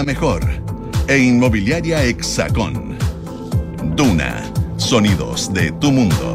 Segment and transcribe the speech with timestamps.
[0.00, 0.40] mejor.
[1.06, 2.96] E Inmobiliaria Hexacón.
[3.94, 4.42] Duna.
[4.78, 6.34] Sonidos de tu mundo.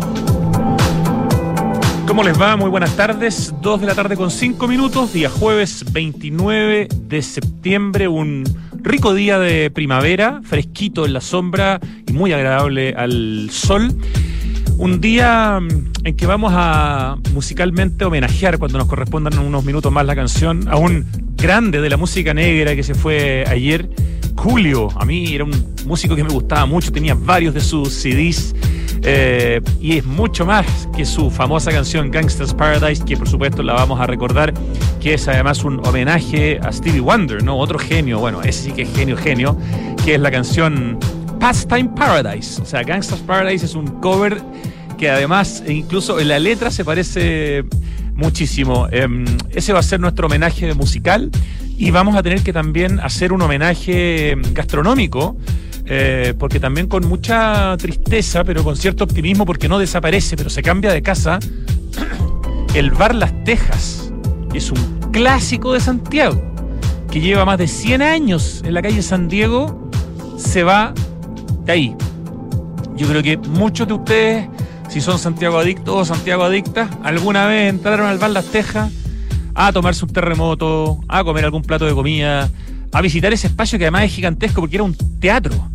[2.06, 2.56] ¿Cómo les va?
[2.56, 3.54] Muy buenas tardes.
[3.62, 8.44] Dos de la tarde con cinco minutos, día jueves 29 de septiembre, un
[8.84, 13.98] rico día de primavera, fresquito en la sombra y muy agradable al sol.
[14.78, 20.06] Un día mm, en que vamos a musicalmente homenajear, cuando nos correspondan unos minutos más
[20.06, 23.90] la canción, a un grande de la música negra que se fue ayer,
[24.36, 24.90] Julio.
[24.96, 28.54] A mí era un músico que me gustaba mucho, tenía varios de sus CDs.
[29.04, 30.66] Eh, y es mucho más
[30.96, 34.54] que su famosa canción Gangsta's Paradise, que por supuesto la vamos a recordar,
[35.00, 37.58] que es además un homenaje a Stevie Wonder, ¿no?
[37.58, 39.58] Otro genio, bueno, ese sí que es genio, genio,
[40.04, 40.98] que es la canción
[41.40, 42.62] Pastime Paradise.
[42.62, 44.42] O sea, Gangsta's Paradise es un cover
[44.98, 47.64] que además, e incluso en la letra se parece
[48.18, 48.88] muchísimo.
[48.92, 51.32] Em, ese va a ser nuestro homenaje musical
[51.78, 55.38] y vamos a tener que también hacer un homenaje gastronómico.
[55.90, 60.62] Eh, porque también con mucha tristeza, pero con cierto optimismo, porque no desaparece, pero se
[60.62, 61.40] cambia de casa,
[62.74, 64.12] el bar Las Tejas,
[64.54, 66.42] es un clásico de Santiago,
[67.10, 69.90] que lleva más de 100 años en la calle San Diego,
[70.38, 70.94] se va
[71.64, 71.96] de ahí.
[72.98, 74.50] Yo creo que muchos de ustedes
[74.90, 78.92] si son Santiago adictos o Santiago adictas, alguna vez entraron al bar Las Tejas
[79.54, 82.50] a tomarse un terremoto, a comer algún plato de comida,
[82.92, 85.70] a visitar ese espacio que además es gigantesco porque era un teatro.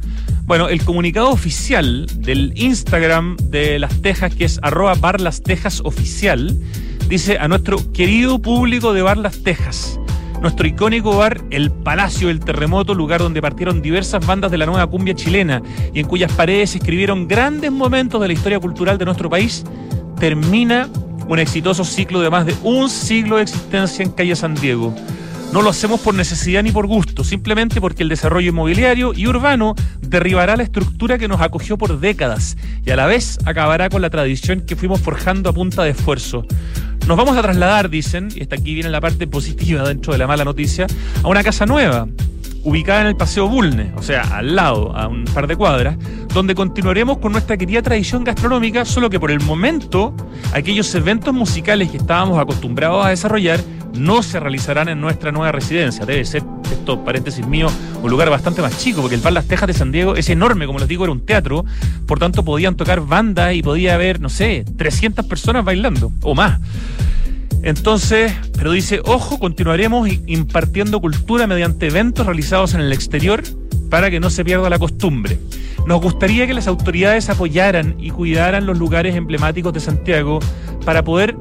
[0.45, 6.59] Bueno, el comunicado oficial del Instagram de Las Tejas, que es arroba Las Tejas oficial,
[7.09, 9.99] dice a nuestro querido público de Bar Las Tejas
[10.43, 14.89] nuestro icónico bar El Palacio del Terremoto, lugar donde partieron diversas bandas de la nueva
[14.89, 15.63] cumbia chilena
[15.95, 19.65] y en cuyas paredes se escribieron grandes momentos de la historia cultural de nuestro país,
[20.19, 20.89] termina
[21.29, 24.93] un exitoso ciclo de más de un siglo de existencia en calle San Diego.
[25.53, 29.77] No lo hacemos por necesidad ni por gusto, simplemente porque el desarrollo inmobiliario y urbano
[30.01, 34.11] derribará la estructura que nos acogió por décadas y a la vez acabará con la
[34.11, 36.47] tradición que fuimos forjando a punta de esfuerzo.
[37.07, 40.27] Nos vamos a trasladar, dicen, y hasta aquí viene la parte positiva dentro de la
[40.29, 40.87] mala noticia,
[41.23, 42.07] a una casa nueva,
[42.63, 45.97] ubicada en el Paseo Bulne, o sea, al lado, a un par de cuadras,
[46.33, 50.15] donde continuaremos con nuestra querida tradición gastronómica, solo que por el momento
[50.55, 53.61] aquellos eventos musicales que estábamos acostumbrados a desarrollar
[53.95, 56.07] no se realizarán en nuestra nueva residencia.
[56.07, 57.69] Debe ser, esto paréntesis mío,
[58.03, 60.67] un lugar bastante más chico, porque el Bar Las Tejas de San Diego es enorme,
[60.67, 61.65] como les digo, era un teatro,
[62.07, 66.61] por tanto podían tocar bandas y podía haber, no sé, 300 personas bailando o más.
[67.63, 73.43] Entonces, pero dice, ojo, continuaremos impartiendo cultura mediante eventos realizados en el exterior
[73.89, 75.39] para que no se pierda la costumbre.
[75.87, 80.41] Nos gustaría que las autoridades apoyaran y cuidaran los lugares emblemáticos de Santiago
[80.85, 81.37] para poder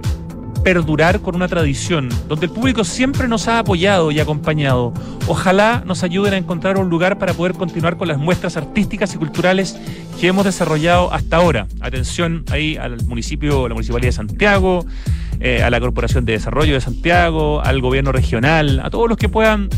[0.63, 4.93] perdurar con una tradición donde el público siempre nos ha apoyado y acompañado.
[5.27, 9.17] Ojalá nos ayuden a encontrar un lugar para poder continuar con las muestras artísticas y
[9.17, 9.77] culturales
[10.19, 11.67] que hemos desarrollado hasta ahora.
[11.79, 14.85] Atención ahí al municipio, la Municipalidad de Santiago,
[15.39, 19.29] eh, a la Corporación de Desarrollo de Santiago, al gobierno regional, a todos los que
[19.29, 19.69] puedan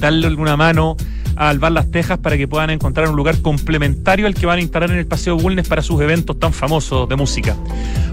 [0.00, 0.96] darle alguna mano
[1.38, 4.60] al Bar Las Tejas para que puedan encontrar un lugar complementario al que van a
[4.60, 7.56] instalar en el Paseo Bulnes para sus eventos tan famosos de música.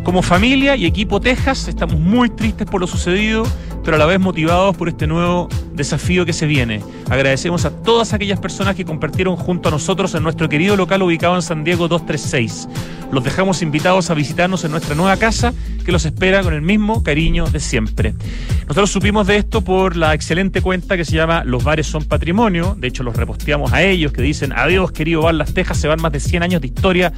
[0.03, 3.43] Como familia y equipo Texas estamos muy tristes por lo sucedido,
[3.83, 6.83] pero a la vez motivados por este nuevo desafío que se viene.
[7.09, 11.35] Agradecemos a todas aquellas personas que compartieron junto a nosotros en nuestro querido local ubicado
[11.35, 12.67] en San Diego 236.
[13.11, 15.51] Los dejamos invitados a visitarnos en nuestra nueva casa
[15.85, 18.16] que los espera con el mismo cariño de siempre.
[18.62, 22.75] Nosotros supimos de esto por la excelente cuenta que se llama Los bares son patrimonio.
[22.78, 26.01] De hecho, los reposteamos a ellos que dicen, adiós querido Bar Las Tejas, se van
[26.01, 27.13] más de 100 años de historia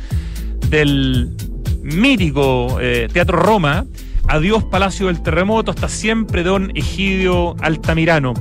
[0.69, 1.31] del
[1.81, 3.85] mítico eh, Teatro Roma.
[4.27, 8.33] Adiós Palacio del Terremoto, hasta siempre Don Egidio Altamirano.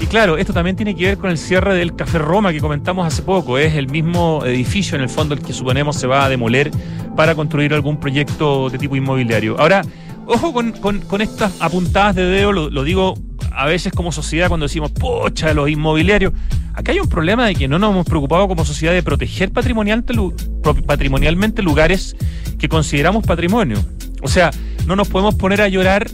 [0.00, 3.06] Y claro, esto también tiene que ver con el cierre del Café Roma que comentamos
[3.06, 3.58] hace poco.
[3.58, 6.70] Es el mismo edificio, en el fondo, el que suponemos se va a demoler
[7.14, 9.60] para construir algún proyecto de tipo inmobiliario.
[9.60, 9.82] Ahora,
[10.26, 13.14] ojo con, estas apuntadas de dedo, lo, digo
[13.52, 16.32] a veces como sociedad cuando decimos, pocha, los inmobiliarios.
[16.72, 21.62] Acá hay un problema de que no nos hemos preocupado como sociedad de proteger patrimonialmente
[21.62, 22.16] lugares
[22.58, 23.76] que consideramos patrimonio.
[24.22, 24.50] O sea,
[24.86, 26.10] no nos podemos poner a llorar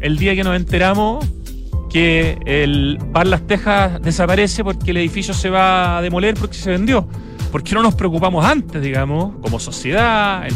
[0.00, 1.24] el día que nos enteramos
[1.92, 6.70] que el Bar Las Tejas desaparece porque el edificio se va a demoler porque se
[6.70, 7.06] vendió.
[7.50, 10.48] ¿Por qué no nos preocupamos antes, digamos, como sociedad,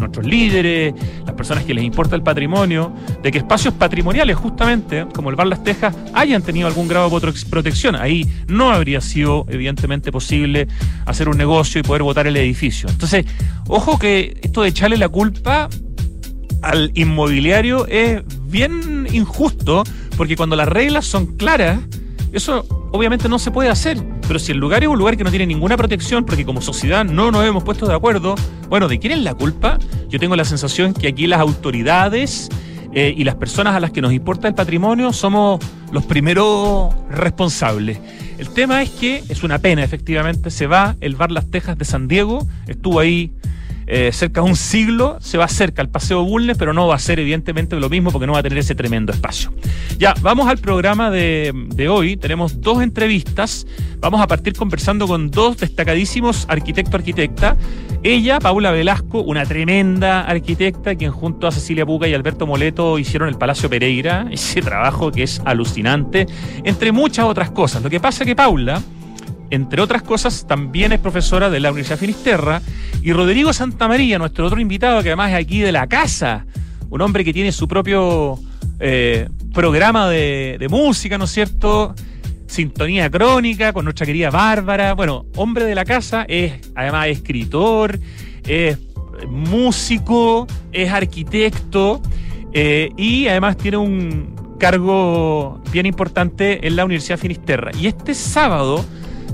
[0.00, 0.94] nuestros líderes,
[1.26, 5.48] las personas que les importa el patrimonio, de que espacios patrimoniales, justamente, como el Bar
[5.48, 7.94] Las Tejas, hayan tenido algún grado de protección?
[7.94, 10.68] Ahí no habría sido, evidentemente, posible
[11.04, 12.88] hacer un negocio y poder votar el edificio.
[12.88, 13.26] Entonces,
[13.66, 15.68] ojo que esto de echarle la culpa
[16.62, 19.84] al inmobiliario es bien injusto
[20.18, 21.78] porque cuando las reglas son claras,
[22.30, 25.30] Eso obviamente no se puede hacer, pero si el lugar es un lugar que no
[25.30, 28.34] tiene ninguna protección, porque como sociedad no nos hemos puesto de acuerdo,
[28.68, 29.78] bueno, ¿de quién es la culpa?
[30.10, 32.50] Yo tengo la sensación que aquí las autoridades
[32.92, 37.98] eh, y las personas a las que nos importa el patrimonio somos los primeros responsables.
[38.36, 41.86] El tema es que es una pena, efectivamente, se va el Bar Las Tejas de
[41.86, 43.32] San Diego, estuvo ahí
[43.90, 46.98] eh, cerca de un siglo, se va cerca al Paseo Bulnes, pero no va a
[46.98, 49.50] ser evidentemente lo mismo porque no va a tener ese tremendo espacio.
[49.98, 52.18] Ya, vamos al programa de, de hoy.
[52.18, 53.66] Tenemos dos entrevistas.
[53.98, 57.56] Vamos a partir conversando con dos destacadísimos arquitecto-arquitecta.
[58.02, 63.28] Ella, Paula Velasco, una tremenda arquitecta, quien junto a Cecilia Puca y Alberto Moleto hicieron
[63.28, 66.26] el Palacio Pereira, ese trabajo que es alucinante,
[66.62, 67.82] entre muchas otras cosas.
[67.82, 68.82] Lo que pasa es que Paula
[69.50, 72.60] entre otras cosas, también es profesora de la Universidad Finisterra.
[73.02, 76.46] Y Rodrigo Santamaría, nuestro otro invitado, que además es aquí de la casa,
[76.90, 78.38] un hombre que tiene su propio
[78.80, 81.94] eh, programa de, música, ¿no es cierto?
[82.46, 84.94] Sintonía crónica con nuestra querida Bárbara.
[84.94, 87.98] Bueno, hombre de la casa, es además escritor,
[88.44, 88.78] es
[89.28, 92.00] músico, es arquitecto
[92.52, 97.70] eh, y además tiene un cargo bien importante en la Universidad Finisterra.
[97.78, 98.84] Y este sábado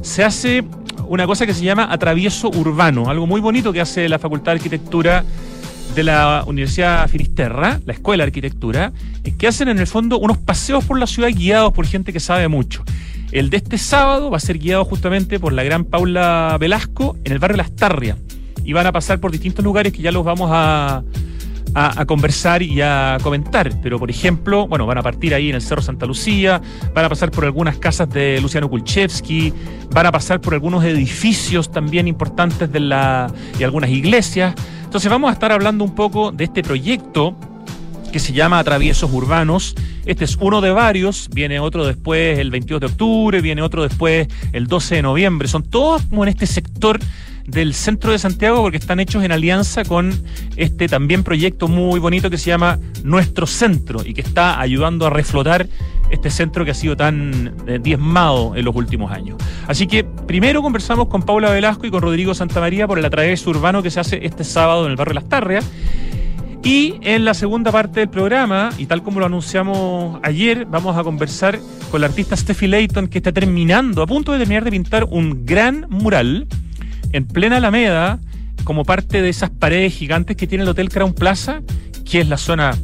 [0.05, 0.63] se hace
[1.09, 4.59] una cosa que se llama atravieso urbano, algo muy bonito que hace la Facultad de
[4.59, 5.25] Arquitectura
[5.95, 8.93] de la Universidad Finisterra, la Escuela de Arquitectura,
[9.39, 12.49] que hacen en el fondo unos paseos por la ciudad guiados por gente que sabe
[12.49, 12.85] mucho.
[13.33, 17.33] El de este sábado va a ser guiado justamente por la gran Paula Velasco en
[17.33, 18.19] el barrio Las Tarrias.
[18.63, 21.03] Y van a pasar por distintos lugares que ya los vamos a,
[21.75, 23.71] a, conversar y a comentar.
[23.83, 26.61] Pero, por ejemplo, bueno, van a partir ahí en el Cerro Santa Lucía,
[26.95, 29.53] van a pasar por algunas casas de Luciano Kulchevsky,
[29.91, 34.55] van a pasar por algunos edificios también importantes de la, y algunas iglesias.
[34.85, 37.37] Entonces vamos a estar hablando un poco de este proyecto
[38.13, 39.75] que se llama Atraviesos Urbanos.
[40.07, 44.29] Este es uno de varios, viene otro después el 22 de octubre, viene otro después
[44.53, 45.49] el 12 de noviembre.
[45.49, 47.01] Son todos como en este sector
[47.47, 50.13] del centro de Santiago porque están hechos en alianza con
[50.57, 55.11] este también proyecto muy bonito que se llama Nuestro Centro y que está ayudando a
[55.11, 55.67] reflotar
[56.11, 59.37] este centro que ha sido tan eh, diezmado en los últimos años.
[59.67, 63.83] Así que primero conversamos con Paula Velasco y con Rodrigo Santamaría por el atravieso urbano
[63.83, 65.71] que se hace este sábado en el barrio Las Tarrias.
[66.63, 71.05] Y en la segunda parte del programa, y tal como lo anunciamos ayer, vamos a
[71.05, 71.59] conversar
[71.91, 75.45] con la artista Steffi Layton, que está terminando, a punto de terminar de pintar un
[75.45, 76.47] gran mural
[77.15, 78.19] en plena Alameda,
[78.65, 81.63] como parte de esas paredes gigantes que tiene el Hotel Crown Plaza,
[82.05, 82.77] que es la zona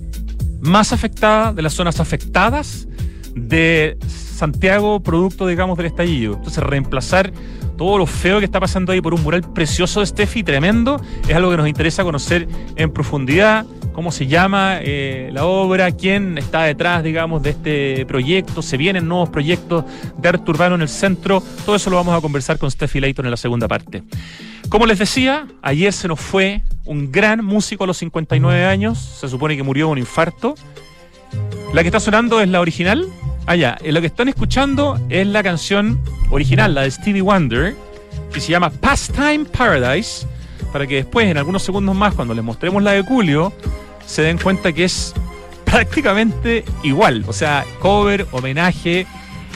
[0.60, 2.86] más afectada, de las zonas afectadas
[3.34, 6.34] de Santiago, producto, digamos, del estallido.
[6.34, 7.32] Entonces, reemplazar
[7.76, 11.34] todo lo feo que está pasando ahí por un mural precioso de Steffi, tremendo, es
[11.34, 13.66] algo que nos interesa conocer en profundidad
[14.00, 19.06] cómo se llama eh, la obra, quién está detrás, digamos, de este proyecto, se vienen
[19.06, 19.84] nuevos proyectos
[20.16, 23.26] de arte urbano en el centro, todo eso lo vamos a conversar con Steffi Leighton
[23.26, 24.02] en la segunda parte.
[24.70, 29.28] Como les decía, ayer se nos fue un gran músico a los 59 años, se
[29.28, 30.54] supone que murió de un infarto.
[31.74, 33.06] La que está sonando es la original.
[33.44, 36.00] Ah, ya, eh, lo que están escuchando es la canción
[36.30, 37.76] original, la de Stevie Wonder,
[38.32, 40.26] que se llama Pastime Paradise
[40.72, 43.52] para que después, en algunos segundos más, cuando les mostremos la de Julio,
[44.10, 45.14] se den cuenta que es
[45.64, 47.24] prácticamente igual.
[47.28, 49.06] O sea, cover, homenaje.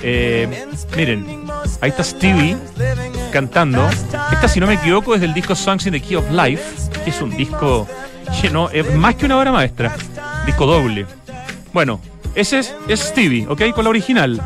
[0.03, 0.67] Eh,
[0.97, 1.45] miren,
[1.81, 2.56] ahí está Stevie
[3.33, 3.89] cantando.
[3.89, 6.63] Esta, si no me equivoco, es del disco Songs in the Key of Life,
[7.03, 7.89] que es un disco
[8.41, 9.96] lleno, es más que una obra maestra.
[10.46, 11.06] Disco doble.
[11.73, 12.01] Bueno,
[12.34, 13.73] ese es, Stevie, ¿ok?
[13.75, 14.41] Con la original.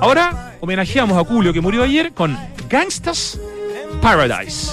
[0.00, 2.36] Ahora homenajeamos a Julio que murió ayer con
[2.68, 3.40] Gangstas
[4.02, 4.72] Paradise.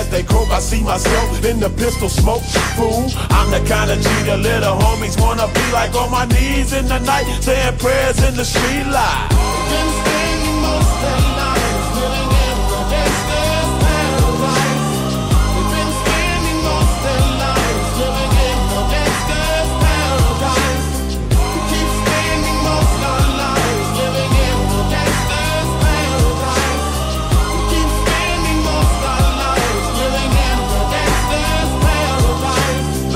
[0.00, 2.42] As they croak, I see myself in the pistol smoke.
[2.74, 6.88] Fool, I'm the kind of the little homies wanna be like on my knees in
[6.88, 10.09] the night, saying prayers in the street light.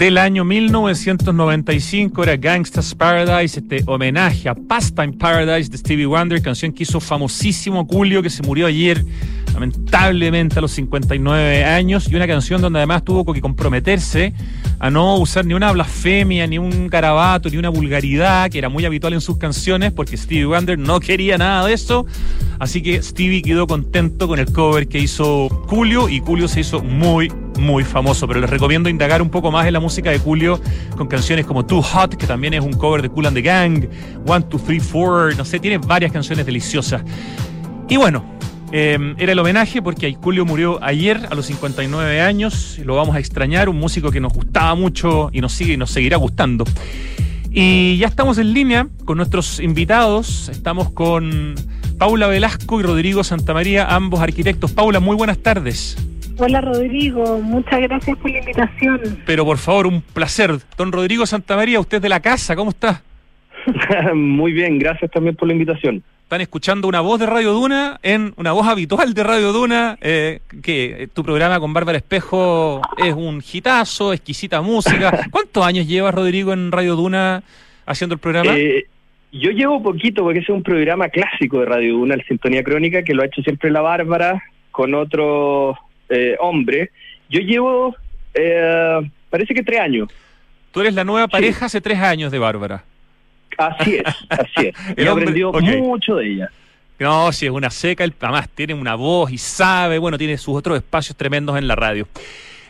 [0.00, 6.72] Del año 1995 era Gangsta's Paradise, este homenaje a Pastime Paradise de Stevie Wonder, canción
[6.72, 9.04] que hizo famosísimo Julio, que se murió ayer,
[9.52, 14.32] lamentablemente a los 59 años, y una canción donde además tuvo que comprometerse
[14.78, 18.84] a no usar ni una blasfemia, ni un carabato, ni una vulgaridad, que era muy
[18.84, 22.06] habitual en sus canciones, porque Stevie Wonder no quería nada de eso.
[22.58, 26.82] Así que Stevie quedó contento con el cover que hizo Julio, y Julio se hizo
[26.82, 28.26] muy, muy famoso.
[28.26, 30.60] Pero les recomiendo indagar un poco más en la música de Julio
[30.96, 33.86] con canciones como Too Hot, que también es un cover de Cool and the Gang,
[34.26, 37.02] One, Two, Three, Four, no sé, tiene varias canciones deliciosas.
[37.88, 38.24] Y bueno,
[38.72, 42.78] eh, era el homenaje porque Julio murió ayer a los 59 años.
[42.84, 45.90] Lo vamos a extrañar, un músico que nos gustaba mucho y nos sigue y nos
[45.90, 46.64] seguirá gustando.
[47.50, 50.48] Y ya estamos en línea con nuestros invitados.
[50.48, 51.54] Estamos con
[51.98, 54.72] Paula Velasco y Rodrigo Santamaría, ambos arquitectos.
[54.72, 55.96] Paula, muy buenas tardes.
[56.38, 59.00] Hola Rodrigo, muchas gracias por la invitación.
[59.26, 60.58] Pero por favor, un placer.
[60.78, 63.02] Don Rodrigo Santamaría, usted de la casa, ¿cómo está?
[64.14, 66.02] Muy bien, gracias también por la invitación.
[66.30, 70.38] Están escuchando una voz de Radio Duna en una voz habitual de Radio Duna, eh,
[70.62, 75.26] que eh, tu programa con Bárbara Espejo es un hitazo, exquisita música.
[75.32, 77.42] ¿Cuántos años llevas, Rodrigo, en Radio Duna
[77.84, 78.56] haciendo el programa?
[78.56, 78.84] Eh,
[79.32, 83.02] yo llevo poquito porque ese es un programa clásico de Radio Duna, el Sintonía Crónica,
[83.02, 85.76] que lo ha hecho siempre la Bárbara con otro
[86.10, 86.92] eh, hombre.
[87.28, 87.96] Yo llevo,
[88.34, 90.08] eh, parece que tres años.
[90.70, 92.84] Tú eres la nueva pareja hace tres años de Bárbara.
[93.58, 94.74] Así es, así es.
[94.96, 96.50] El He aprendido mucho de ella.
[96.98, 100.54] No, si es una seca, él además tiene una voz y sabe, bueno, tiene sus
[100.56, 102.06] otros espacios tremendos en la radio.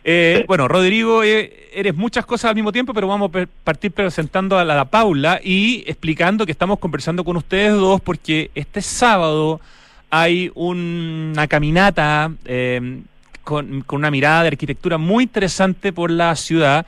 [0.04, 4.58] Eh, bueno, Rodrigo, eh, eres muchas cosas al mismo tiempo, pero vamos a partir presentando
[4.58, 8.80] a la, a la Paula y explicando que estamos conversando con ustedes dos porque este
[8.82, 9.60] sábado
[10.10, 13.00] hay un- una caminata eh,
[13.44, 16.87] con, con una mirada de arquitectura muy interesante por la ciudad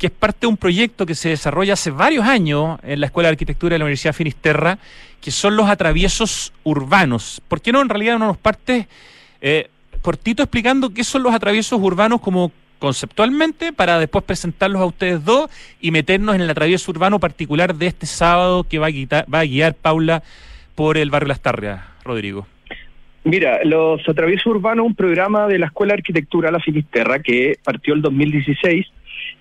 [0.00, 3.28] que es parte de un proyecto que se desarrolla hace varios años en la Escuela
[3.28, 4.78] de Arquitectura de la Universidad de Finisterra,
[5.20, 7.42] que son los atraviesos urbanos.
[7.46, 8.86] ¿Por qué no en realidad no nos partes
[9.42, 9.68] eh,
[10.00, 15.50] cortito explicando qué son los atraviesos urbanos como conceptualmente para después presentarlos a ustedes dos
[15.82, 19.40] y meternos en el atravieso urbano particular de este sábado que va a, guiar, va
[19.40, 20.22] a guiar Paula
[20.74, 22.46] por el barrio Las Tarrias, Rodrigo.
[23.24, 27.92] Mira, los Atraviesos Urbanos, un programa de la Escuela de Arquitectura La Finisterra que partió
[27.92, 28.86] el 2016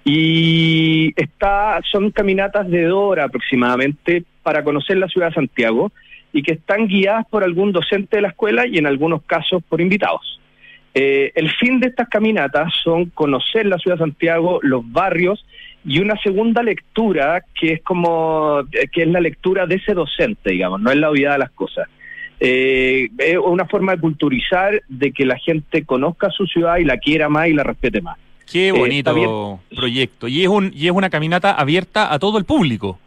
[0.04, 5.92] y está, son caminatas de dos horas aproximadamente para conocer la ciudad de Santiago
[6.32, 9.82] y que están guiadas por algún docente de la escuela y en algunos casos por
[9.82, 10.40] invitados.
[10.94, 15.46] Eh, el fin de estas caminatas son conocer la ciudad de Santiago, los barrios
[15.86, 20.82] y una segunda lectura que es como que es la lectura de ese docente, digamos,
[20.82, 21.88] no es la obviedad de las cosas.
[22.40, 26.98] Eh, es una forma de culturizar, de que la gente conozca su ciudad y la
[26.98, 28.18] quiera más y la respete más.
[28.52, 30.28] Qué bonito proyecto.
[30.28, 33.00] Y es, un, y es una caminata abierta a todo el público.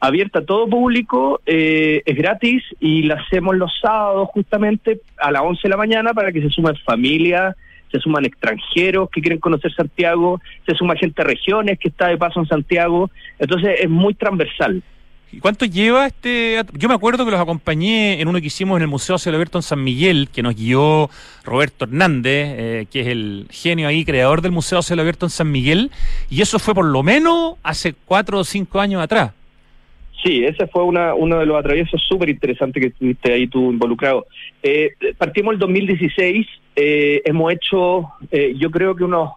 [0.00, 5.42] Abierta a todo público, eh, es gratis y la hacemos los sábados justamente a las
[5.42, 7.56] 11 de la mañana para que se sumen familias,
[7.90, 12.16] se suman extranjeros que quieren conocer Santiago, se suma gente de regiones que está de
[12.16, 13.10] paso en Santiago.
[13.38, 14.82] Entonces es muy transversal.
[15.30, 16.62] ¿Y cuánto lleva este?
[16.72, 19.62] Yo me acuerdo que los acompañé en uno que hicimos en el Museo Alberto en
[19.62, 21.10] San Miguel, que nos guió
[21.44, 25.90] Roberto Hernández, eh, que es el genio ahí, creador del Museo Alberto en San Miguel,
[26.30, 29.32] y eso fue por lo menos hace cuatro o cinco años atrás.
[30.22, 34.26] Sí, ese fue una, uno de los atraviesos súper interesantes que estuviste ahí tú involucrado.
[34.62, 39.32] Eh, partimos el 2016, eh, hemos hecho, eh, yo creo que unos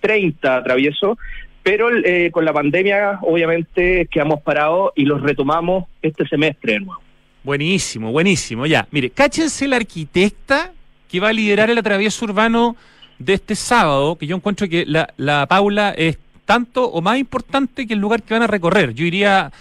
[0.00, 1.16] 30 atraviesos,
[1.62, 7.00] pero eh, con la pandemia, obviamente, quedamos parados y los retomamos este semestre de nuevo.
[7.42, 8.66] Buenísimo, buenísimo.
[8.66, 10.72] Ya, mire, cáchense la arquitecta
[11.08, 12.76] que va a liderar el atravieso urbano
[13.18, 17.86] de este sábado, que yo encuentro que la, la Paula es tanto o más importante
[17.86, 18.94] que el lugar que van a recorrer.
[18.94, 19.52] Yo iría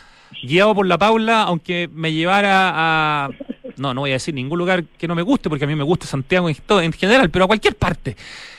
[0.43, 3.29] guiado por la Paula, aunque me llevara a
[3.79, 5.83] no, no voy a decir ningún lugar que no me guste, porque a mí me
[5.83, 8.15] gusta Santiago en, general, pero a cualquier parte.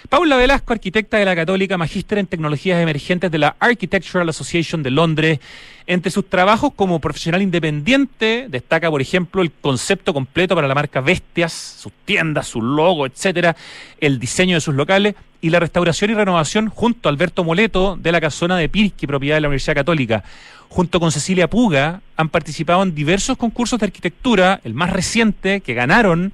[0.08, 4.90] Paula Velasco, arquitecta de la Católica, magíster en tecnologías emergentes de la Architectural Association de
[4.90, 5.40] Londres.
[5.86, 11.00] Entre sus trabajos como profesional independiente, destaca, por ejemplo, el concepto completo para la marca
[11.00, 13.56] Bestias, sus tiendas, su logo, etcétera,
[14.00, 18.12] el diseño de sus locales y la restauración y renovación junto a Alberto Moleto de
[18.12, 20.22] la casona de Pirqui, propiedad de la Universidad Católica.
[20.68, 25.74] Junto con Cecilia Puga, han participado en diversos concursos de arquitectura, el más reciente que
[25.74, 26.32] ganaron,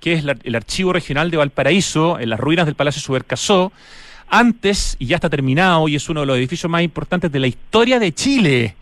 [0.00, 3.72] que es el Archivo Regional de Valparaíso, en las ruinas del Palacio Subercasó,
[4.28, 7.46] antes, y ya está terminado, y es uno de los edificios más importantes de la
[7.46, 8.76] historia de Chile,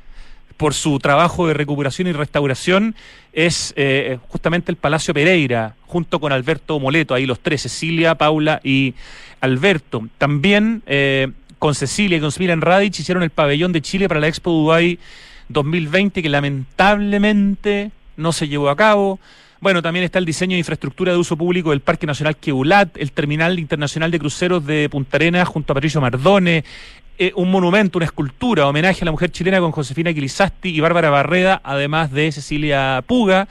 [0.57, 2.95] por su trabajo de recuperación y restauración,
[3.33, 8.61] es eh, justamente el Palacio Pereira, junto con Alberto Moleto, ahí los tres, Cecilia, Paula
[8.62, 8.95] y
[9.40, 10.09] Alberto.
[10.19, 14.29] También eh, con Cecilia y con Smilan Radic hicieron el pabellón de Chile para la
[14.29, 14.99] Expo Dubai
[15.49, 19.19] 2020 que lamentablemente no se llevó a cabo.
[19.61, 23.12] Bueno, también está el diseño de infraestructura de uso público del Parque Nacional Queulat, el
[23.12, 26.64] Terminal Internacional de Cruceros de Punta Arenas junto a Patricio Mardone,
[27.18, 31.11] eh, un monumento, una escultura, homenaje a la mujer chilena con Josefina Quilizasti y Bárbara
[31.11, 33.48] Barreda, además de Cecilia Puga.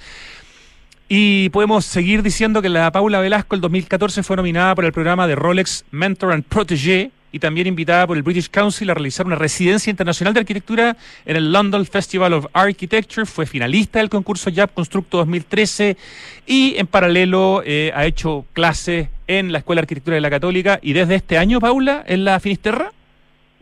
[1.08, 5.28] Y podemos seguir diciendo que la Paula Velasco el 2014 fue nominada por el programa
[5.28, 9.36] de Rolex Mentor and Protégé y también invitada por el British Council a realizar una
[9.36, 10.96] residencia internacional de arquitectura
[11.26, 13.26] en el London Festival of Architecture.
[13.26, 15.98] Fue finalista del concurso JAP Constructo 2013
[16.46, 20.80] y en paralelo eh, ha hecho clases en la Escuela de Arquitectura de la Católica
[20.82, 22.92] y desde este año, Paula, en la Finisterra.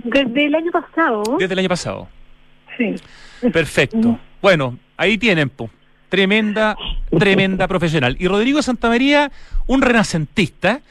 [0.04, 1.24] Desde el año pasado.
[1.40, 2.08] Desde el año pasado.
[2.78, 2.96] Sí.
[3.52, 4.20] Perfecto.
[4.42, 5.52] Bueno, ahí tienen,
[6.10, 6.76] tremenda,
[7.18, 8.16] tremenda profesional.
[8.20, 9.32] Y Rodrigo Santamaría,
[9.68, 10.82] un renacentista,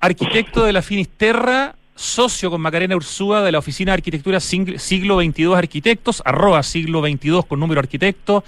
[0.00, 5.56] arquitecto de la Finisterra, socio con Macarena Ursúa de la Oficina de Arquitectura Siglo 22
[5.56, 8.44] Arquitectos, arroba siglo 22 con número arquitecto,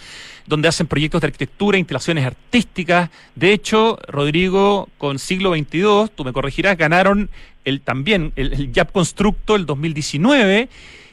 [0.46, 3.10] donde hacen proyectos de arquitectura, instalaciones artísticas.
[3.34, 7.30] De hecho, Rodrigo, con Siglo 22, tú me corregirás, ganaron
[7.66, 10.70] el también el, el Constructo el 2019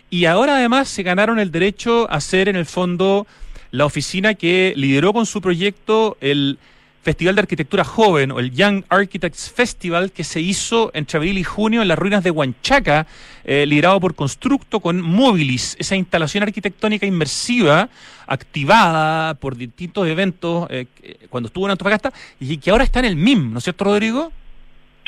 [0.09, 3.27] y ahora además se ganaron el derecho a ser en el fondo
[3.71, 6.57] la oficina que lideró con su proyecto el
[7.03, 11.43] Festival de Arquitectura Joven o el Young Architects Festival que se hizo entre abril y
[11.43, 13.07] junio en las ruinas de Huanchaca,
[13.43, 17.89] eh, liderado por Constructo con Mobilis, esa instalación arquitectónica inmersiva
[18.25, 20.85] activada por distintos eventos eh,
[21.29, 24.31] cuando estuvo en Antofagasta y que ahora está en el MIM, ¿no es cierto, Rodrigo?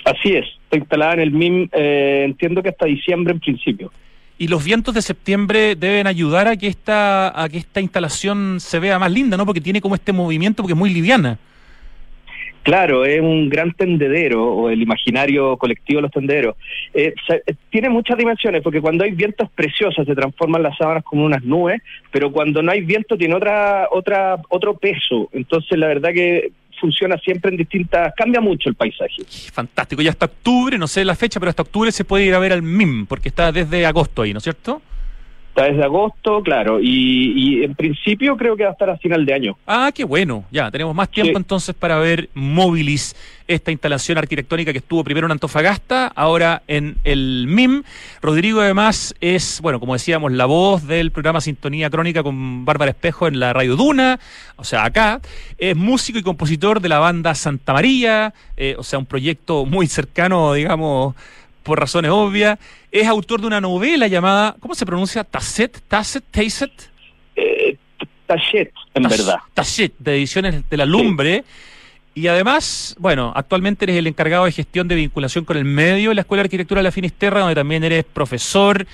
[0.04, 3.92] Así es, está instalada en el MIM, eh, entiendo que hasta diciembre en principio.
[4.38, 8.80] Y los vientos de septiembre deben ayudar a que esta a que esta instalación se
[8.80, 9.46] vea más linda, ¿no?
[9.46, 11.40] Porque tiene como este movimiento porque es muy liviana.
[12.64, 16.56] Claro, es un gran tendedero, o el imaginario colectivo de los tendederos.
[16.96, 21.26] Eh, eh, tiene muchas dimensiones, porque cuando hay vientos preciosos se transforman las sábanas como
[21.26, 25.30] unas nubes, pero cuando no hay viento tiene otra, otra, otro peso.
[25.32, 29.24] Entonces, la verdad que funciona siempre en distintas, cambia mucho el paisaje.
[29.52, 32.40] Fantástico, ya hasta octubre, no sé la fecha, pero hasta octubre se puede ir a
[32.40, 34.82] ver al MIM, porque está desde agosto ahí, ¿no es cierto?
[35.56, 39.26] Está desde agosto, claro, y, y en principio creo que va a estar a final
[39.26, 39.58] de año.
[39.66, 40.44] Ah, qué bueno.
[40.52, 41.38] Ya, tenemos más tiempo Sí.
[41.38, 43.16] entonces para ver Móvilis,
[43.48, 47.84] esta instalación arquitectónica que estuvo primero en Antofagasta, ahora en el MIM.
[48.22, 53.30] Rodrigo además es, bueno, como decíamos, la voz del programa Sintonía Crónica con Bárbara Espejo
[53.30, 54.20] en la Radio Duna,
[54.58, 55.22] o sea, acá.
[55.58, 59.88] Es músico y compositor de la banda Santa María, eh, o sea, un proyecto muy
[59.88, 61.16] cercano, digamos,
[61.66, 62.58] por razones obvias.
[62.92, 65.24] Es autor de una novela llamada, ¿cómo se pronuncia?
[65.24, 66.72] Tasset, Tasset, Tasset.
[67.36, 67.76] Eh,
[68.26, 69.40] Tachet, en verdad.
[69.54, 71.44] Tachet, de Ediciones de la Lumbre.
[72.14, 76.16] Y además, bueno, actualmente eres el encargado de gestión de vinculación con el medio en
[76.16, 78.88] la Escuela de Arquitectura de la Finisterra, donde también eres profesor.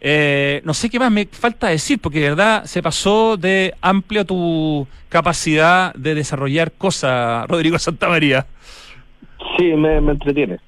[0.00, 4.24] Eh, no sé qué más me falta decir, porque de verdad se pasó de amplio
[4.24, 8.46] tu capacidad de desarrollar cosas, Rodrigo Santamaría.
[9.56, 10.58] Sí, me, me entretiene.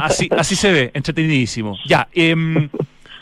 [0.00, 1.76] Así, así se ve, entretenidísimo.
[1.86, 2.68] Ya, em,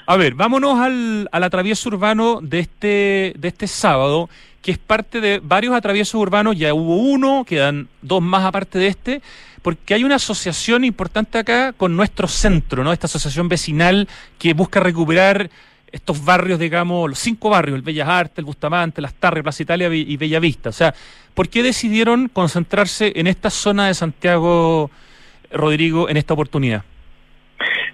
[0.07, 4.29] a ver, vámonos al, al atravieso urbano de este, de este sábado,
[4.61, 8.87] que es parte de varios atraviesos urbanos, ya hubo uno, quedan dos más aparte de
[8.89, 9.23] este,
[9.63, 12.93] porque hay una asociación importante acá con nuestro centro, ¿no?
[12.93, 15.51] Esta asociación vecinal que busca recuperar
[15.93, 19.95] estos barrios, digamos, los cinco barrios, el Bellas Artes, el Bustamante, Las Tarres, Plaza Italia
[19.95, 20.71] y y Bella Vista.
[20.71, 20.95] O sea,
[21.35, 24.91] ¿por qué decidieron concentrarse en esta zona de Santiago,
[25.53, 26.83] Rodrigo, en esta oportunidad?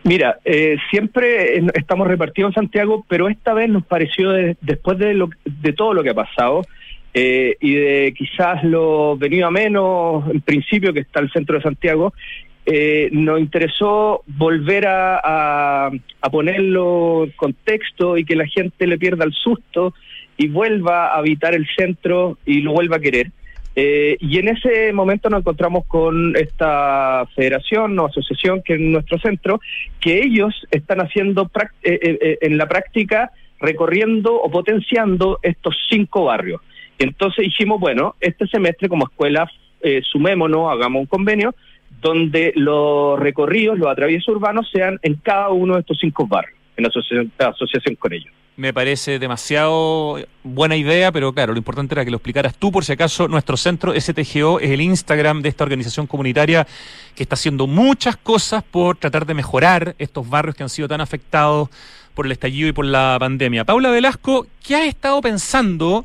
[0.05, 5.13] Mira, eh, siempre estamos repartidos en Santiago, pero esta vez nos pareció, de- después de,
[5.15, 6.63] lo, de todo lo que ha pasado,
[7.13, 11.63] eh, y de quizás lo venido a menos, en principio, que está el centro de
[11.63, 12.15] Santiago,
[12.71, 15.91] eh, nos interesó volver a,
[16.31, 19.95] ponerlo en contexto y que la gente le pierda el susto
[20.37, 23.31] y vuelva a habitar el centro y lo vuelva a querer.
[23.75, 29.19] Eh, y en ese momento nos encontramos con esta federación o asociación que es nuestro
[29.19, 29.61] centro,
[29.99, 36.25] que ellos están haciendo eh, eh, eh, en la práctica recorriendo o potenciando estos cinco
[36.25, 36.61] barrios.
[36.99, 39.51] Entonces dijimos, bueno, este semestre como escuela
[40.11, 41.55] sumémonos, hagamos un convenio
[42.01, 46.87] donde los recorridos, los atraviesos urbanos sean en cada uno de estos cinco barrios, en
[46.87, 48.33] asociación, asociación con ellos.
[48.57, 52.85] Me parece demasiado buena idea, pero claro, lo importante era que lo explicaras tú, por
[52.85, 56.67] si acaso, nuestro centro STGO es el Instagram de esta organización comunitaria
[57.15, 61.01] que está haciendo muchas cosas por tratar de mejorar estos barrios que han sido tan
[61.01, 61.69] afectados
[62.15, 63.65] por el estallido y por la pandemia.
[63.65, 66.05] Paula Velasco, ¿qué has estado pensando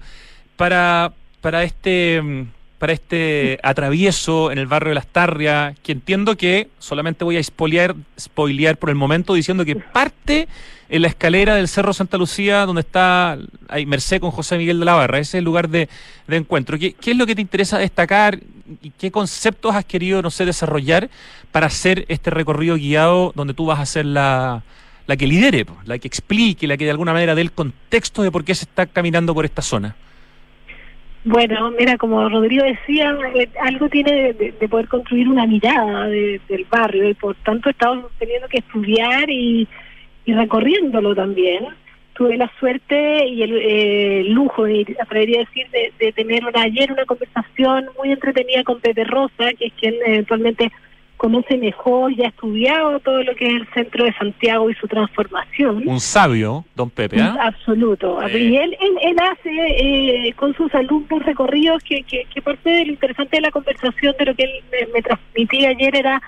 [0.55, 2.43] para, para este mm,
[2.83, 7.41] para este atravieso en el barrio de Las Tarrias, que entiendo que solamente voy a
[7.41, 7.95] spoilear,
[8.77, 10.49] por el momento diciendo que parte
[10.89, 13.37] en la escalera del Cerro Santa Lucía, donde está
[13.69, 15.19] ahí Merced con José Miguel de la Barra.
[15.19, 15.87] Ese es el lugar de,
[16.27, 16.77] encuentro.
[16.77, 18.41] ¿Qué, ¿Qué es lo que te interesa destacar
[18.81, 21.09] y qué conceptos has querido, no sé, desarrollar
[21.53, 24.61] para hacer este recorrido guiado donde tú vas a ser la,
[25.07, 28.31] la que lidere, la que explique, la que de alguna manera dé el contexto de
[28.31, 29.95] por qué se está caminando por esta zona?
[31.25, 36.07] Bueno, mira, como Rodrigo decía, eh, algo tiene de, de- de poder construir una mirada
[36.07, 39.67] de- del barrio y por tanto estamos teniendo que estudiar y,
[40.25, 41.65] y recorriéndolo también.
[42.13, 45.65] Tuve la suerte y el eh, lujo, de, atrevería a decir,
[45.97, 50.71] de, tener ayer una conversación muy entretenida con Pepe Rosa, que es quien eventualmente
[51.23, 54.89] conoce mejor y ha estudiado todo lo que es el centro de Santiago y su
[54.89, 55.87] transformación.
[55.87, 57.37] Un sabio, don Pepe, ¿ah?
[57.39, 58.19] Absoluto.
[58.27, 58.37] Sí.
[58.39, 62.85] Y él, él, él hace eh, con sus alumnos recorridos que, que, que parte de
[62.87, 66.21] lo interesante de la conversación, de lo que él me, me transmitía ayer, era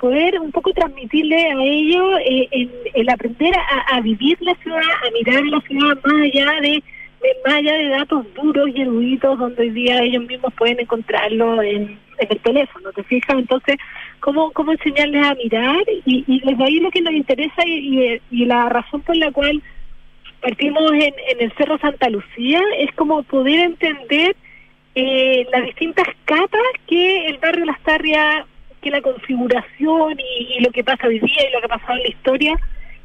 [0.00, 4.80] poder un poco transmitirle a ellos eh, el, el aprender a, a vivir la ciudad,
[4.80, 9.38] a mirar la ciudad más allá de, de- más allá de datos duros y eruditos
[9.38, 13.36] donde hoy día ellos mismos pueden encontrarlo en, en el teléfono, ¿te fijas?
[13.38, 13.76] Entonces,
[14.20, 15.82] ¿cómo, cómo enseñarles a mirar?
[16.04, 19.62] Y, y desde ahí lo que nos interesa y, y, la razón por la cual
[20.40, 24.36] partimos en, en el Cerro Santa Lucía es como poder entender
[24.94, 28.46] eh, las distintas capas que el barrio Las Tarrias,
[28.80, 31.94] que la configuración y, y lo que pasa hoy día y lo que ha pasado
[31.94, 32.54] en la historia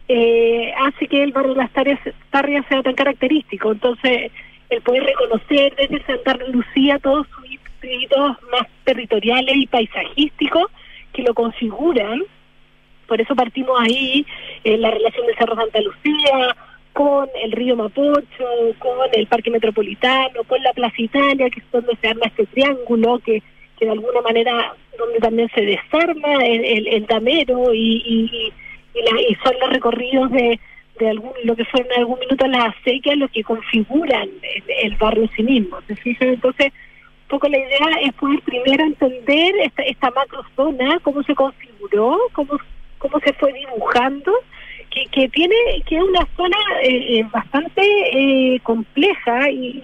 [0.08, 2.00] eh, hace que el barrio Las Tarrias,
[2.30, 3.72] Tarrias sea tan característico.
[3.72, 4.32] Entonces,
[4.70, 7.43] el poder reconocer desde Santa Lucía todos sus
[7.84, 10.68] hitos más territoriales y paisajísticos
[11.14, 12.24] que lo configuran.
[13.08, 14.26] Por eso partimos ahí
[14.64, 16.56] en la relación del Cerro Santa Lucía,
[16.94, 18.46] con el río Mapocho,
[18.80, 23.20] con el Parque Metropolitano, con la Plaza Italia, que es donde se arma este triángulo,
[23.20, 23.42] que,
[23.80, 28.52] que de alguna manera donde también se desarma el, el, el damero y,
[28.94, 30.60] la- y son los recorridos de,
[31.00, 34.30] de algún, lo que fueron en algún minuto las acequias los que configuran
[34.84, 35.80] el, barrio en sí mismo.
[36.20, 36.72] Entonces,
[37.28, 42.58] poco la idea es poder primero entender esta, esta macrozona, cómo se configuró, cómo,
[42.98, 44.32] cómo se fue dibujando,
[44.90, 45.56] que, que tiene
[45.86, 49.82] que es una zona eh, eh, bastante eh, compleja y,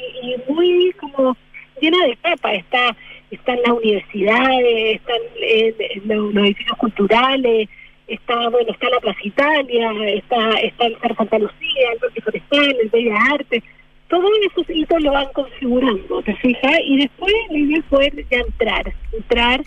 [0.47, 1.35] muy como
[1.81, 2.53] llena de capas.
[2.53, 2.95] Está
[3.31, 7.69] están las universidades, están eh, los, edificios culturales,
[8.07, 12.89] está bueno está la Plaza Italia, está está el Santa Lucía, el Parque Forestal, el
[12.89, 13.63] Bellas Artes,
[14.09, 16.79] todos esos hitos lo van configurando, ¿te fijas?
[16.83, 19.61] Y después la idea poder ya entrar, entrar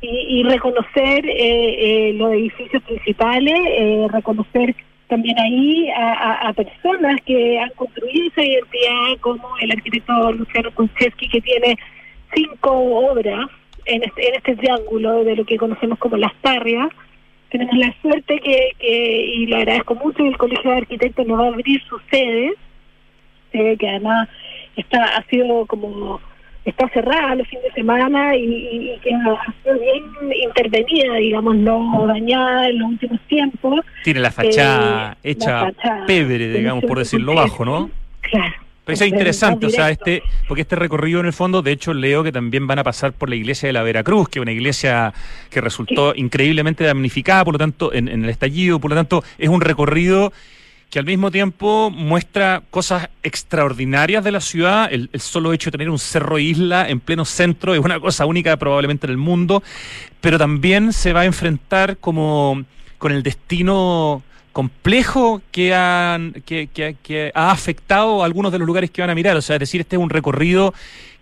[0.00, 4.74] y, reconocer eh, eh, los edificios principales, eh, reconocer
[5.08, 11.40] también ahí a, personas que han construido esa identidad, como el arquitecto Luciano Kunczewski, que
[11.40, 11.78] tiene
[12.34, 13.48] cinco obras
[13.84, 16.88] en este, en este triángulo de lo que conocemos como las tarrias.
[17.50, 21.44] Tenemos la suerte que, que y lo agradezco mucho, el Colegio de Arquitectos nos va
[21.44, 22.54] a abrir su sede,
[23.78, 24.28] que además
[24.76, 26.20] está ha sido como
[26.64, 30.02] está cerrada los fines de semana y, y- y que ha sido bien
[30.42, 33.80] intervenida, digamos, no dañada en los últimos tiempos.
[34.02, 37.90] Tiene la fachada Eh, hecha la fachada pebre, digamos, por decirlo bajo, ¿no?
[38.22, 38.54] Claro.
[38.86, 41.94] Pero eso es interesante, o sea, este, porque este recorrido en el fondo, de hecho,
[41.94, 44.52] leo que también van a pasar por la iglesia de la Veracruz, que es una
[44.52, 45.12] iglesia
[45.50, 49.48] que resultó increíblemente damnificada, por lo tanto, en, en el estallido, por lo tanto, es
[49.48, 50.32] un recorrido
[50.94, 54.88] que al mismo tiempo muestra cosas extraordinarias de la ciudad.
[54.92, 58.56] El, solo hecho de tener un cerro isla en pleno centro es una cosa única
[58.56, 59.60] probablemente en el mundo,
[60.20, 62.62] pero también se va a enfrentar como
[62.96, 68.88] con el destino complejo que, han, que- que ha afectado a algunos de los lugares
[68.92, 69.36] que van a mirar.
[69.36, 70.74] O sea, es decir, este es un recorrido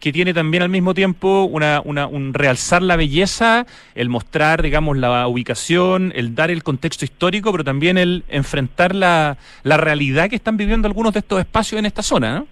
[0.02, 4.96] que tiene también al mismo tiempo una, una- un realzar la belleza, el mostrar, digamos,
[4.98, 10.34] la ubicación, el dar el contexto histórico, pero también el enfrentar la, la realidad que
[10.34, 12.40] están viviendo algunos de estos espacios en esta zona.
[12.40, 12.46] ¿no?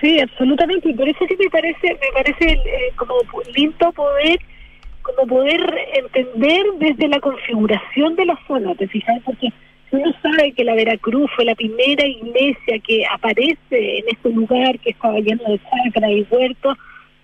[0.00, 3.16] Sí, absolutamente, y por eso sí me parece, me parece eh, como
[3.54, 4.40] lindo poder,
[5.02, 5.60] como poder
[5.94, 9.20] entender desde la configuración de la zona, ¿te fijas?
[9.26, 9.48] Porque
[9.92, 14.90] uno sabe que la Veracruz fue la primera iglesia que aparece en este lugar que
[14.90, 16.76] estaba lleno de sacra y huertos,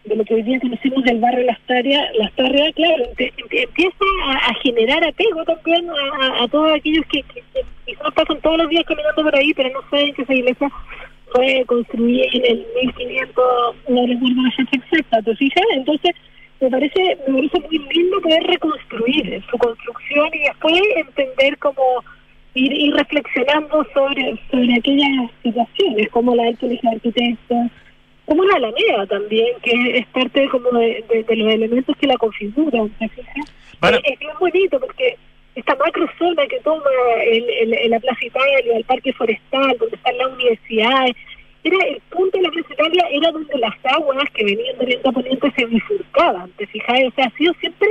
[0.05, 4.55] de lo que hoy día conocemos del barrio Las Tarrias, Las Tarrias, claro, empieza a,
[4.63, 5.89] generar apego también
[6.41, 7.25] a, todos aquellos que,
[7.87, 10.71] quizás pasan todos los días caminando por ahí, pero no saben que esa iglesia
[11.33, 15.65] fue construida en el 1500, no recuerdo la fecha exacta, ¿te fijas?
[15.75, 16.15] Entonces,
[16.61, 21.83] me parece, me parece muy lindo poder reconstruir su construcción y después entender cómo
[22.55, 27.59] ir, ir reflexionando sobre, sobre aquellas situaciones, como la del Colegio de Arquitectos,
[28.27, 32.17] como la Alameda también, que es parte como de, de- de los elementos que la
[32.17, 33.53] configuran, ¿te fijas?
[33.81, 35.17] Para- es bien bonito porque
[35.55, 36.85] esta macrozona que toma
[37.27, 41.17] el, el- el- la Plaza Italia, el Parque Forestal, donde están las universidades,
[41.65, 45.09] era el punto de la Plaza Italia, era donde las aguas que venían de oriente
[45.09, 47.01] a poniente se bifurcaban, ¿te fijas?
[47.09, 47.89] O sea, ha sido siempre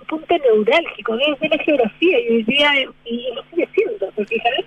[0.00, 4.24] un punto neurálgico desde la geografía y hoy día eh, y lo sigue siendo, ¿te
[4.26, 4.64] fijas?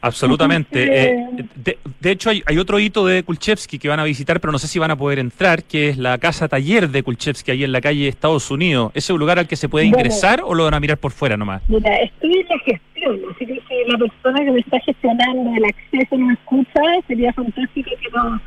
[0.00, 1.08] Absolutamente.
[1.10, 1.26] Eh,
[1.56, 4.58] de, de hecho, hay, hay otro hito de Kulchevsky que van a visitar, pero no
[4.58, 7.72] sé si van a poder entrar, que es la casa taller de Kulchevsky, ahí en
[7.72, 8.92] la calle Estados Unidos.
[8.94, 9.98] ¿Ese es un lugar al que se puede Bueno.
[9.98, 11.62] ingresar o lo van a mirar por fuera nomás?
[11.68, 15.64] Mira, estoy en la gestión, así que si la persona que me está gestionando el
[15.64, 18.40] acceso no escucha, sería fantástico que nos,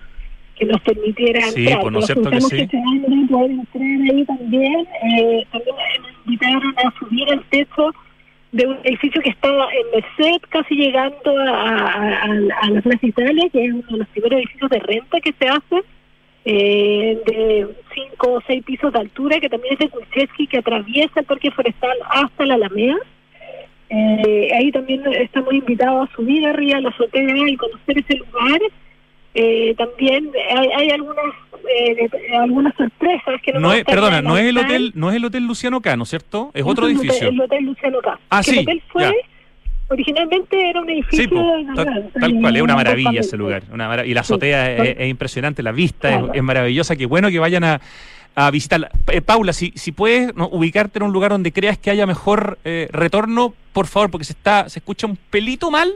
[0.62, 1.82] que nos permitiera Sí, entrar.
[1.82, 2.58] pues, ¿no es Nos cierto que sí?
[2.58, 4.88] gestionando poder entrar ahí también.
[5.04, 7.92] Eh, también nos invitaron a subir al techo
[8.52, 13.50] de un edificio que estaba en Merced, casi llegando a, a, a- la Plaza Italia,
[13.52, 15.82] que es uno de los primeros edificios de renta que se hace,
[16.46, 21.22] eh, de cinco o seis pisos de altura, que también es de Kulczewski, que atraviesa
[21.22, 22.98] el Parque Forestal hasta la Alameda.
[23.90, 28.60] Eh, ahí también estamos invitados a subir arriba a la azotea y conocer ese lugar.
[29.34, 31.26] Eh, también hay, hay algunas
[31.74, 35.46] eh, algunas sorpresas que no, es, perdona, no es el hotel, no es el hotel
[35.48, 36.52] Luciano Cano, ¿cierto?
[36.54, 37.30] Es otro el edificio.
[37.30, 38.20] El Hotel Luciano K.
[38.30, 39.12] Ah, sí, El hotel fue, ya.
[39.90, 41.24] originalmente era un edificio.
[41.24, 41.66] Sí, po, de-
[42.20, 43.64] tal, cual, es una maravilla ese lugar.
[43.72, 44.34] Una mara- y la Sí.
[44.34, 46.96] azotea es, es impresionante, la vista es, es maravillosa.
[46.96, 47.82] Qué bueno que vayan a,
[48.36, 48.90] a visitarla.
[49.08, 50.48] Eh, Paula, si, si puedes ¿no?
[50.50, 54.34] ubicarte en un lugar donde creas que haya mejor eh, retorno, por favor, porque se
[54.34, 55.92] está se escucha un pelito mal.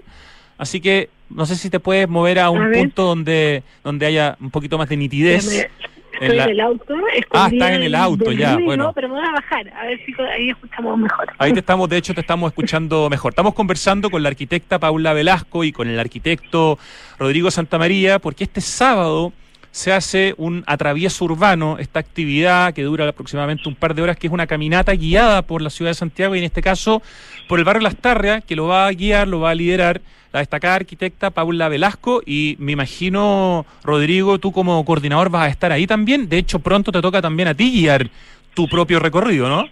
[0.58, 4.38] Así que no sé si te puedes mover a un A punto donde, donde haya
[4.39, 5.69] un poquito más de nitidez.
[6.17, 6.93] En Estoy la- en el auto.
[6.95, 8.91] Ah, escondida está en el auto, ya, ruido, bueno.
[8.95, 11.27] Pero me voy a bajar, a ver si ahí escuchamos mejor.
[11.38, 13.33] Ahí te estamos, de hecho, te estamos escuchando mejor.
[13.33, 16.79] Estamos conversando con la arquitecta Paula Velasco y con el arquitecto
[17.19, 19.33] Rodrigo Santamaría, porque este sábado
[19.75, 24.27] se hace un atravieso urbano, esta actividad que dura aproximadamente un par de horas, que
[24.27, 27.01] es una caminata guiada por la ciudad de Santiago y en este caso
[27.49, 29.99] por el barrio Las Tarrias, que lo va a guiar, lo va a liderar
[30.31, 35.73] la destacada arquitecta Paula Velasco y me imagino, Rodrigo, tú como coordinador vas a estar
[35.73, 36.29] ahí también.
[36.29, 38.09] De hecho, pronto te toca también a ti guiar
[38.53, 39.67] tu propio recorrido, ¿no?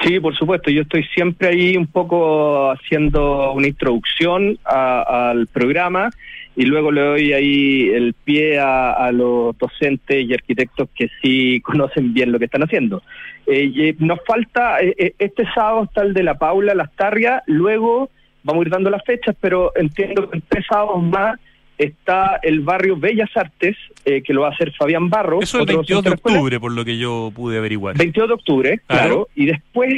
[0.00, 0.70] Sí, por supuesto.
[0.70, 6.08] Yo estoy siempre ahí un poco haciendo una introducción al programa
[6.56, 12.14] y luego le doy ahí el pie a, los docentes y arquitectos que sí conocen
[12.14, 13.02] bien lo que están haciendo.
[13.46, 18.08] Eh, nos falta, eh, eh, este sábado está el de la Paula Lastarria, luego
[18.42, 21.38] vamos a ir dando las fechas, pero entiendo que en tres sábados más
[21.78, 25.40] está el barrio Bellas Artes, eh, que lo va a hacer Fabián Barro.
[25.40, 27.96] Eso es el 22 de octubre, por lo que yo pude averiguar.
[27.96, 29.28] 22 de octubre, claro.
[29.34, 29.94] Y después,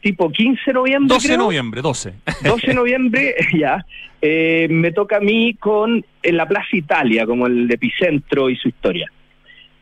[0.00, 1.14] tipo 15 de noviembre.
[1.14, 2.14] 12 de noviembre, 12.
[2.42, 3.84] 12 de noviembre, ya.
[4.22, 8.68] Eh, me toca a mí con en la Plaza Italia, como el epicentro y su
[8.68, 9.10] historia.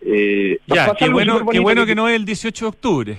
[0.01, 3.19] Eh, ya, qué bueno, qué bueno que no es el 18 de octubre.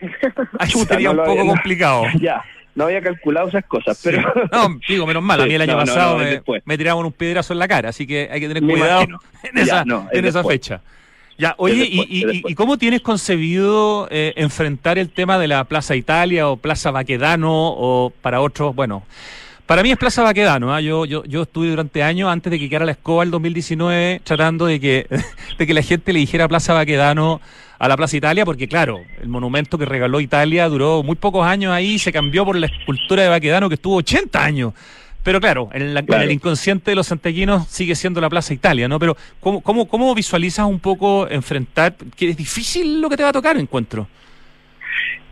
[0.58, 2.04] Ahí sería un poco complicado.
[2.20, 2.42] Ya
[2.74, 4.22] no había calculado esas cosas, pero...
[4.52, 6.18] No, digo, menos mal, a mí el año pasado
[6.64, 9.06] me, tiraban un piedrazo en la cara, así que hay que tener cuidado
[9.42, 10.80] en esa, en esa fecha.
[11.40, 16.58] Ya, oye, y, cómo tienes concebido eh, enfrentar el tema de la Plaza Italia o
[16.58, 19.04] Plaza Baquedano o para otros, bueno,
[19.64, 20.82] para mí es Plaza Baquedano, ¿ah?
[20.82, 24.66] yo, yo, yo estuve durante años antes de que quedara la escoba el 2019 tratando
[24.66, 25.06] de que,
[25.58, 27.40] de que la gente le dijera Plaza Baquedano
[27.78, 31.72] a la Plaza Italia, porque claro, el monumento que regaló Italia duró muy pocos años
[31.72, 34.74] ahí, se cambió por la escultura de Baquedano que estuvo 80 años.
[35.22, 38.98] Pero claro, en, el inconsciente de los santequinos sigue siendo la Plaza Italia, ¿no?
[38.98, 43.28] Pero ¿cómo, cómo, cómo visualizas un poco enfrentar, que es difícil lo que te va
[43.28, 44.08] a tocar, encuentro?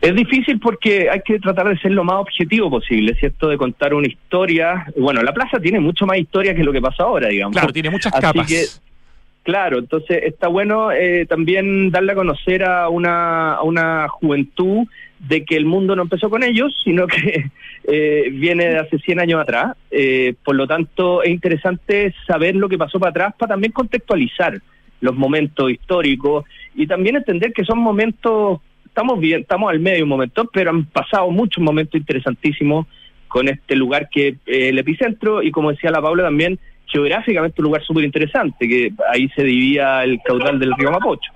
[0.01, 3.49] Es difícil porque hay que tratar de ser lo más objetivo posible, ¿cierto?
[3.49, 4.87] De contar una historia.
[4.97, 7.53] Bueno, la plaza tiene mucho más historia que lo que pasa ahora, digamos.
[7.53, 8.81] Claro, tiene muchas capas.
[9.43, 14.87] Claro, entonces está bueno eh, también darle a conocer a una, a una juventud
[15.19, 17.51] de que el mundo no empezó con ellos, sino que
[17.85, 19.77] eh, viene de hace 100 años atrás.
[19.91, 24.61] Eh, por lo tanto, es interesante saber lo que pasó para atrás para también contextualizar
[25.01, 30.03] los momentos históricos y también entender que son momentos, estamos bien, estamos al medio de
[30.05, 32.87] un momento, pero han pasado muchos momentos interesantísimos
[33.29, 37.67] con este lugar que es el epicentro y como decía la Paula también, geográficamente un
[37.67, 41.33] lugar súper interesante, que ahí se dividía el caudal del río Mapocho.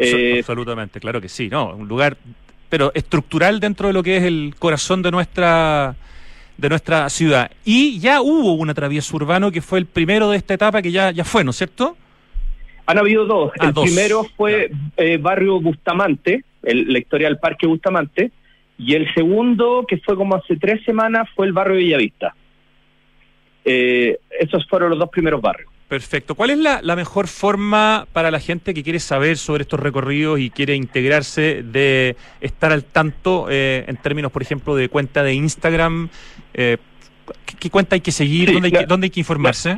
[0.00, 1.74] Eh, absolutamente, claro que sí, ¿no?
[1.74, 2.16] Un lugar,
[2.72, 5.94] pero estructural dentro de lo que es el corazón de nuestra
[6.56, 7.50] de nuestra ciudad.
[7.66, 11.10] Y ya hubo un atravieso urbano que fue el primero de esta etapa que ya,
[11.10, 11.98] ya fue, ¿no es cierto?
[12.86, 13.52] Han habido dos.
[13.60, 18.32] Ah, el primero fue eh, Barrio Bustamante, la historia del Parque Bustamante,
[18.78, 22.34] y el segundo, que fue como hace tres semanas, fue el Barrio Villavista.
[23.66, 25.70] Eh, esos fueron los dos primeros barrios.
[25.92, 26.34] Perfecto.
[26.34, 30.48] ¿Cuál es la, mejor forma para la gente que quiere saber sobre estos recorridos y
[30.48, 36.08] quiere integrarse de estar al tanto eh, en términos, por ejemplo, de cuenta de Instagram?
[36.54, 36.78] Eh,
[37.60, 38.54] ¿qué, cuenta hay que seguir?
[38.54, 38.68] ¿Dónde,
[39.04, 39.76] hay que, informarse?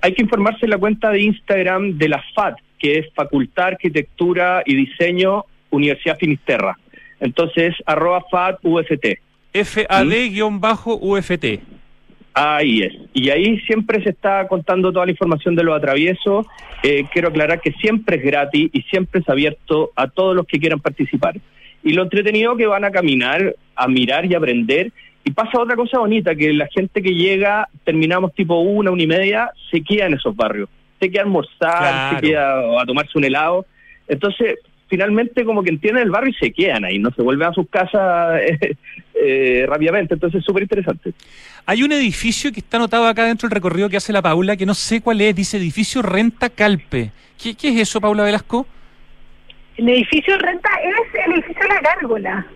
[0.00, 4.62] hay que informarse en la cuenta de Instagram de la FAD, que es Facultad Arquitectura
[4.64, 6.78] y Diseño Universidad Finisterra.
[7.18, 9.18] Entonces, arroba FAD UFT.
[9.54, 11.44] FAD-UFT.
[12.34, 12.92] Ahí es.
[13.12, 16.46] Y ahí siempre se está contando toda la información de los atraviesos.
[16.82, 20.58] Eh, quiero aclarar que siempre es gratis y siempre es abierto a todos los que
[20.58, 21.36] quieran participar.
[21.82, 24.92] Y lo entretenido que van a caminar, a mirar y aprender.
[25.24, 29.06] Y pasa otra cosa bonita, que la gente que llega, terminamos tipo una, una y
[29.06, 30.68] media, se queda en esos barrios.
[30.98, 33.66] Se queda a almorzar, se queda a tomarse un helado.
[34.08, 34.58] Entonces,
[34.90, 37.68] finalmente como que entienden el barrio y se quedan ahí, no se vuelven a sus
[37.70, 38.76] casas eh,
[39.14, 40.14] eh, rápidamente.
[40.14, 41.12] Entonces, súper interesante.
[41.66, 44.66] Hay un edificio que está anotado acá dentro del recorrido que hace la Paula, que
[44.66, 47.12] no sé cuál es, dice edificio Renta Calpe.
[47.40, 48.66] ¿Qué, es eso, Paula Velasco?
[49.76, 52.46] El edificio Renta es el edificio La Gárgola.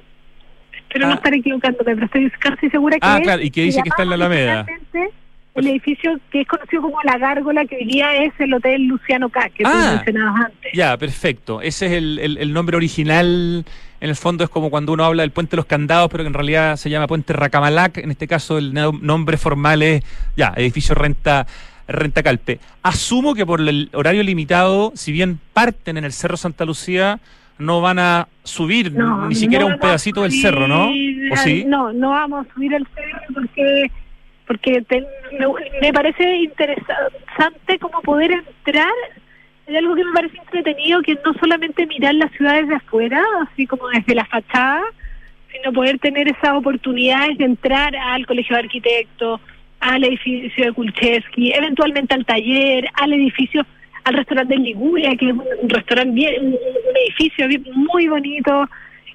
[0.72, 1.16] Espero no ah.
[1.16, 4.10] estar equivocándome, pero estoy casi segura que Ah, claro, y que dice que está en
[4.10, 4.66] la Alameda
[5.54, 9.28] el edificio que es conocido como La Gárgola, que hoy día es el Hotel Luciano
[9.28, 10.72] K, que tú ah, mencionabas antes.
[10.74, 11.60] Ya, perfecto.
[11.60, 13.64] Ese es el, el, nombre original.
[14.04, 16.28] En el fondo es como cuando uno habla del Puente de los Candados, pero que
[16.28, 17.96] en realidad se llama Puente Racamalac.
[17.96, 20.02] En este caso el nombre formal es,
[20.36, 21.46] ya, edificio Renta,
[21.88, 22.60] Renta Calpe.
[22.82, 27.18] Asumo que por el horario limitado, si bien parten en el Cerro Santa Lucía,
[27.56, 30.90] no van a subir ni siquiera un pedacito del cerro, ¿no?
[31.32, 31.64] ¿O sí?
[31.66, 33.90] No, no vamos a subir el cerro porque
[34.46, 34.84] porque
[35.80, 38.92] me, parece interesante como poder entrar
[39.66, 43.66] hay algo que me parece entretenido que no solamente mirar las ciudades de afuera así
[43.66, 44.82] como desde la fachada
[45.52, 49.40] sino poder tener esas oportunidades de entrar al colegio de arquitectos
[49.80, 53.64] al edificio de Kulchevsky eventualmente al taller al edificio
[54.04, 56.56] al restaurante Liguria, que es un, restaurante bien, un,
[57.06, 58.68] edificio muy bonito,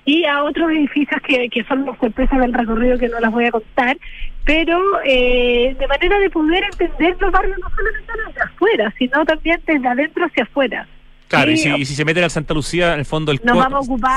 [0.09, 3.45] y a otros edificios que, que son las sorpresas del recorrido que no las voy
[3.45, 3.95] a contar,
[4.43, 9.61] pero eh, de manera de poder entender los barrios no solamente desde afuera, sino también
[9.67, 10.87] desde adentro hacia afuera.
[11.27, 13.39] Claro, y, si, se meten Santa Lucía, en el fondo el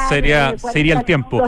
[0.08, 1.42] sería, sería el tiempo.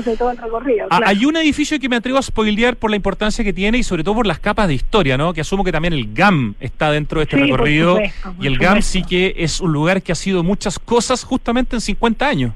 [0.91, 3.83] Ah, hay un edificio que me atrevo a spoilear por la importancia que tiene y
[3.83, 5.33] sobre todo por las capas de historia, ¿no?
[5.33, 7.99] Que asumo que también el GAM está dentro de este recorrido.
[8.39, 11.81] y el GAM sí que es un lugar que ha sido muchas cosas justamente en
[11.81, 12.53] 50 años.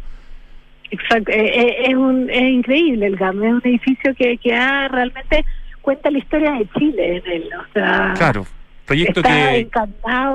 [0.90, 4.88] Exacto, eh, eh, es, un, es increíble el GAM, es un edificio que, que ha
[4.88, 5.44] realmente
[5.82, 8.14] cuenta la historia de Chile en él, o sea...
[8.16, 8.46] Claro
[8.88, 9.68] proyecto que,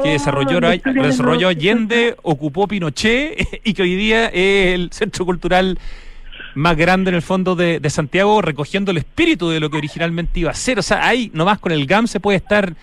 [0.04, 5.80] que desarrolló, desarrolló Allende, ocupó Pinochet y que hoy día es el centro cultural
[6.56, 10.52] más grande en el fondo de, Santiago, recogiendo el espíritu de lo que originalmente iba
[10.52, 10.78] a ser.
[10.78, 12.76] O sea, ahí nomás con el GAM se puede estar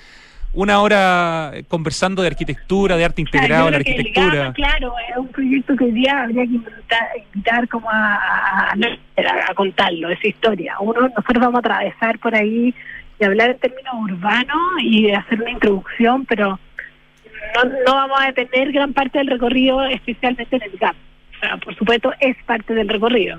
[0.52, 4.52] una hora conversando de arquitectura, de arte integrado en la arquitectura.
[4.52, 10.26] claro, es un proyecto que hoy día habría que invitar, como a, a, contarlo, esa
[10.26, 10.74] historia.
[10.80, 12.74] Uno, nosotros vamos a atravesar por ahí
[13.18, 16.58] y hablar en términos urbanos y hacer una introducción, pero
[17.54, 20.96] no, no vamos a detener gran parte del recorrido, especialmente en el GAP.
[21.36, 23.38] O sea, por supuesto, es parte del recorrido.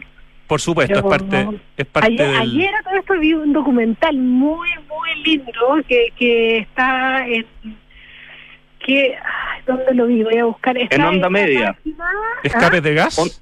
[0.51, 1.47] Por supuesto, es parte,
[1.77, 2.41] es parte ayer, del...
[2.41, 7.45] ayer a todo esto vi un documental muy, muy lindo que, que está en...
[8.85, 9.15] que
[9.65, 10.23] ¿Dónde lo vi?
[10.23, 10.77] Voy a buscar.
[10.77, 11.73] en Onda Media.
[12.43, 12.81] ¿Escape ¿ah?
[12.81, 13.41] de gas?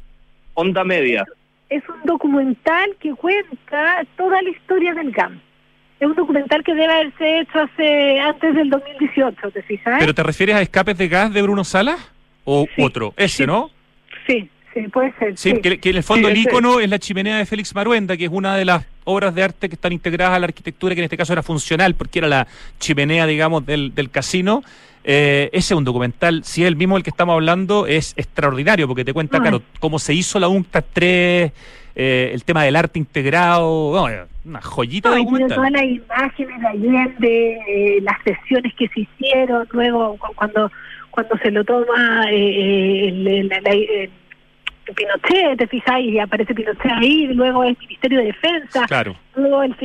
[0.53, 1.25] onda Media.
[1.67, 5.41] Es un documental que cuenta toda la historia del GAM
[5.99, 9.95] es un documental que debe haberse hecho hace antes del 2018, ¿te fijas?
[9.97, 12.11] ¿Pero te refieres a Escapes de Gas de Bruno Salas?
[12.45, 13.15] ¿O otro?
[13.17, 13.71] Ese, ¿no?
[14.27, 15.37] Sí, sí, puede ser.
[15.37, 18.31] Sí, Que, en el fondo el ícono es la chimenea de Félix Maruenda, que es
[18.31, 21.17] una de las obras de arte que están integradas a la arquitectura, que en este
[21.17, 22.47] caso era funcional, porque era la
[22.79, 24.63] chimenea, digamos, del, del casino.
[25.03, 28.87] Eh, ese es un documental, si es el mismo del que estamos hablando, es extraordinario,
[28.87, 31.51] porque te cuenta, claro, cómo se hizo la UNCTAD 3,
[31.95, 34.05] eh, el tema del arte integrado,
[34.45, 35.55] una joyita de documental.
[35.55, 40.69] todas las imágenes de Allende, eh, las sesiones que se hicieron, luego cuando
[41.11, 44.09] cuando se lo toma eh, el,
[44.93, 49.15] Pinochet, te fijáis, y aparece Pinochet ahí, luego el Ministerio de Defensa, claro.
[49.35, 49.75] luego el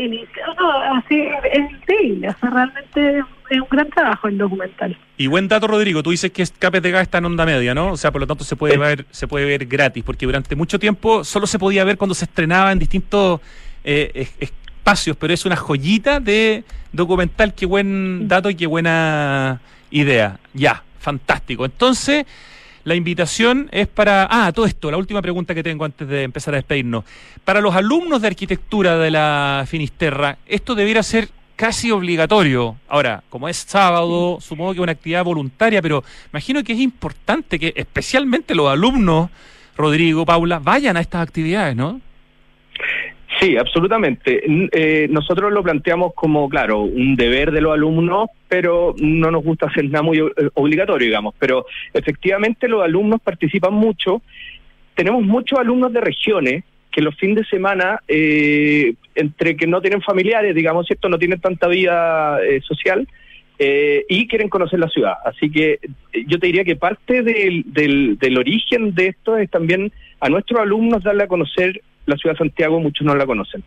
[0.59, 4.97] no, así es increíble, o sea, realmente es un gran trabajo el documental.
[5.17, 7.93] Y buen dato, Rodrigo, tú dices que Escapes de Gas está en onda media, ¿no?
[7.93, 10.79] O sea, por lo tanto se puede ver, se puede ver gratis, porque durante mucho
[10.79, 13.41] tiempo solo se podía ver cuando se estrenaba en distintos
[13.85, 20.39] eh, espacios, pero es una joyita de documental, qué buen dato y qué buena idea.
[20.53, 21.65] Ya, fantástico.
[21.65, 22.27] Entonces,
[22.85, 24.29] la invitación es para.
[24.31, 27.05] Ah, todo esto, la última pregunta que tengo antes de empezar a despedirnos.
[27.45, 32.77] Para los alumnos de arquitectura de la Finisterra, ¿esto debiera ser casi obligatorio?
[32.89, 37.59] Ahora, como es sábado, supongo que es una actividad voluntaria, pero imagino que es importante
[37.59, 39.31] que especialmente los alumnos,
[39.77, 42.01] Rodrigo, Paula, vayan a estas actividades, ¿no?
[43.41, 44.43] Sí, absolutamente.
[44.73, 49.67] Eh, nosotros lo planteamos como, claro, un deber de los alumnos, pero no nos gusta
[49.67, 51.35] hacer nada muy eh, obligatorio, digamos.
[51.39, 54.23] Pero efectivamente los alumnos participan mucho.
[54.95, 60.01] Tenemos muchos alumnos de regiones que los fines de semana, eh, entre que no tienen
[60.01, 61.09] familiares, digamos, ¿cierto?
[61.09, 63.09] No tienen tanta vida social,
[63.57, 65.15] y quieren conocer la ciudad.
[65.25, 65.79] Así que
[66.27, 70.61] yo te diría que parte del, del, del, origen de esto es también a nuestros
[70.61, 73.63] alumnos darle a conocer la ciudad de Santiago, muchos no la conocen.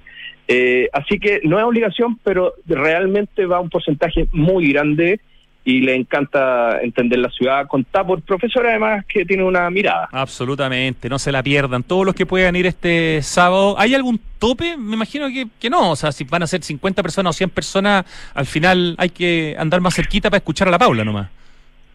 [0.48, 5.20] Eh, así que no es obligación, pero realmente va un porcentaje muy grande
[5.68, 10.08] y le encanta entender la ciudad, contar por profesor además que tiene una mirada.
[10.14, 11.84] Absolutamente, no se la pierdan.
[11.84, 14.78] Todos los que puedan ir este sábado, ¿hay algún tope?
[14.78, 17.50] Me imagino que, que no, o sea, si van a ser 50 personas o 100
[17.50, 21.28] personas, al final hay que andar más cerquita para escuchar a la Paula nomás.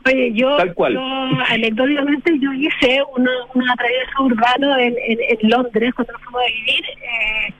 [0.05, 0.57] Oye, yo,
[1.49, 6.85] anecdóticamente, yo hice una, una travieso urbano en, en, Londres cuando nos fuimos a vivir
[6.85, 7.55] eh,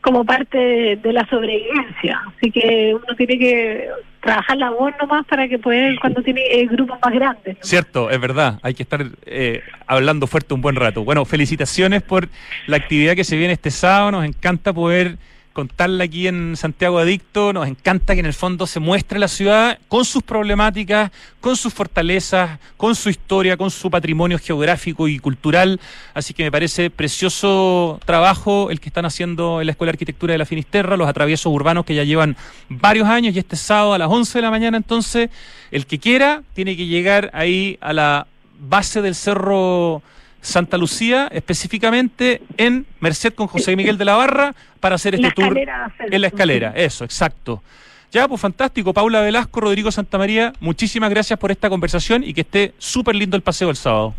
[0.00, 2.20] como parte de, la sobrevivencia.
[2.36, 3.88] Así que uno tiene que
[4.20, 7.56] trabajar la voz nomás para que pueda cuando tiene eh, grupos más grandes.
[7.60, 8.58] Cierto, es verdad.
[8.62, 11.04] Hay que estar eh, hablando fuerte un buen rato.
[11.04, 12.28] Bueno, felicitaciones por
[12.66, 14.12] la actividad que se viene este sábado.
[14.12, 15.18] Nos encanta poder
[15.52, 17.52] contarla aquí en Santiago Adicto.
[17.52, 21.72] Nos encanta que en el fondo se muestre la ciudad con sus problemáticas, con sus
[21.72, 25.80] fortalezas, con su historia, con su patrimonio geográfico y cultural.
[26.14, 30.32] Así que me parece precioso trabajo el que están haciendo en la Escuela de Arquitectura
[30.32, 32.36] de la Finisterra, los atraviesos urbanos que ya llevan
[32.68, 35.30] varios años y este sábado a las 11 de la mañana entonces
[35.70, 38.26] el que quiera tiene que llegar ahí a la
[38.60, 40.02] base del cerro
[40.42, 45.56] Santa Lucía, específicamente en Merced con José Miguel de la Barra, para hacer este tour
[45.56, 46.72] en la escalera.
[46.76, 47.62] Eso, exacto.
[48.10, 48.92] Ya, pues fantástico.
[48.92, 53.42] Paula Velasco, Rodrigo Santamaría, muchísimas gracias por esta conversación y que esté súper lindo el
[53.42, 54.14] paseo el sábado.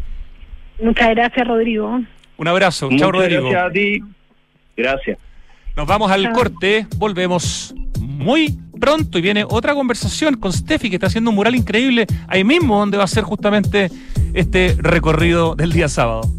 [0.82, 2.02] Muchas gracias, Rodrigo.
[2.38, 2.88] Un abrazo.
[2.88, 3.50] Chao, Muchas Rodrigo.
[3.50, 4.00] Gracias a ti.
[4.76, 5.18] Gracias.
[5.76, 6.34] Nos vamos al Chao.
[6.34, 11.56] corte, volvemos muy pronto y viene otra conversación con Steffi que está haciendo un mural
[11.56, 13.90] increíble ahí mismo donde va a ser justamente
[14.34, 16.30] este recorrido del día sábado.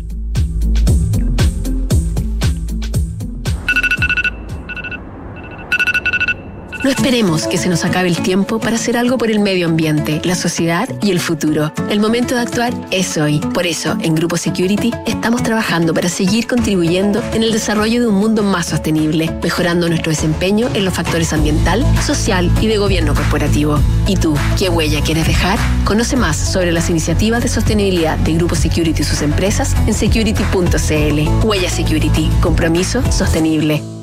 [6.85, 10.21] No esperemos que se nos acabe el tiempo para hacer algo por el medio ambiente,
[10.23, 11.73] la sociedad y el futuro.
[11.89, 13.39] El momento de actuar es hoy.
[13.39, 18.17] Por eso, en Grupo Security estamos trabajando para seguir contribuyendo en el desarrollo de un
[18.17, 23.81] mundo más sostenible, mejorando nuestro desempeño en los factores ambiental, social y de gobierno corporativo.
[24.07, 25.59] ¿Y tú, qué huella quieres dejar?
[25.87, 31.47] Conoce más sobre las iniciativas de sostenibilidad de Grupo Security y sus empresas en security.cl.
[31.47, 33.94] Huella Security, compromiso sostenible.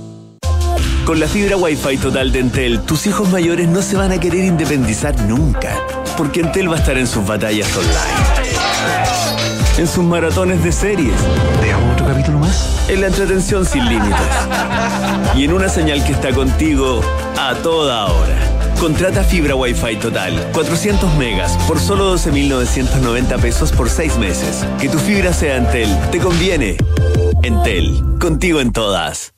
[1.06, 4.46] Con la fibra Wi-Fi total de Entel, tus hijos mayores no se van a querer
[4.46, 5.76] independizar nunca,
[6.16, 8.58] porque Entel va a estar en sus batallas online,
[9.78, 11.14] en sus maratones de series,
[11.62, 12.86] ¿Veamos otro capítulo más?
[12.88, 14.16] en la entretención sin límites
[15.36, 17.02] y en una señal que está contigo
[17.38, 18.38] a toda hora.
[18.80, 24.66] Contrata fibra Wi-Fi total, 400 megas por solo 12.990 pesos por 6 meses.
[24.80, 26.78] Que tu fibra sea Entel, te conviene.
[27.44, 29.34] Entel, contigo en todas.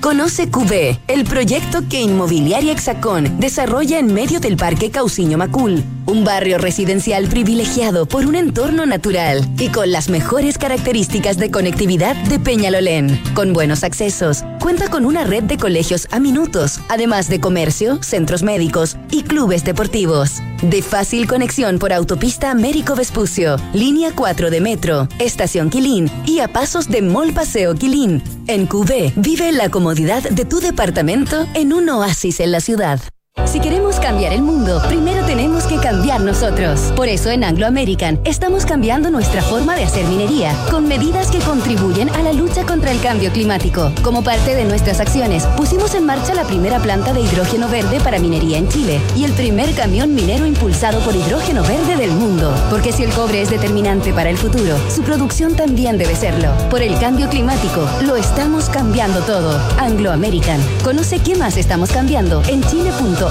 [0.00, 6.24] Conoce QB, el proyecto que Inmobiliaria Hexacón desarrolla en medio del Parque Cauciño Macul, un
[6.24, 12.40] barrio residencial privilegiado por un entorno natural y con las mejores características de conectividad de
[12.40, 13.22] Peñalolén.
[13.34, 18.42] Con buenos accesos, cuenta con una red de colegios a minutos, además de comercio, centros
[18.42, 20.42] médicos y clubes deportivos.
[20.62, 26.48] De fácil conexión por autopista Américo Vespucio, línea 4 de metro, estación Quilín y a
[26.48, 28.22] pasos de Mall Paseo Quilín.
[28.46, 32.98] En QB, vive la comodidad de tu departamento en un oasis en la ciudad.
[33.46, 36.92] Si queremos cambiar el mundo, primero tenemos que cambiar nosotros.
[36.94, 41.38] Por eso en Anglo American estamos cambiando nuestra forma de hacer minería, con medidas que
[41.38, 43.90] contribuyen a la lucha contra el cambio climático.
[44.02, 48.18] Como parte de nuestras acciones, pusimos en marcha la primera planta de hidrógeno verde para
[48.18, 52.54] minería en Chile y el primer camión minero impulsado por hidrógeno verde del mundo.
[52.70, 56.50] Porque si el cobre es determinante para el futuro, su producción también debe serlo.
[56.70, 59.58] Por el cambio climático, lo estamos cambiando todo.
[59.78, 60.60] Anglo American.
[60.84, 62.60] Conoce qué más estamos cambiando en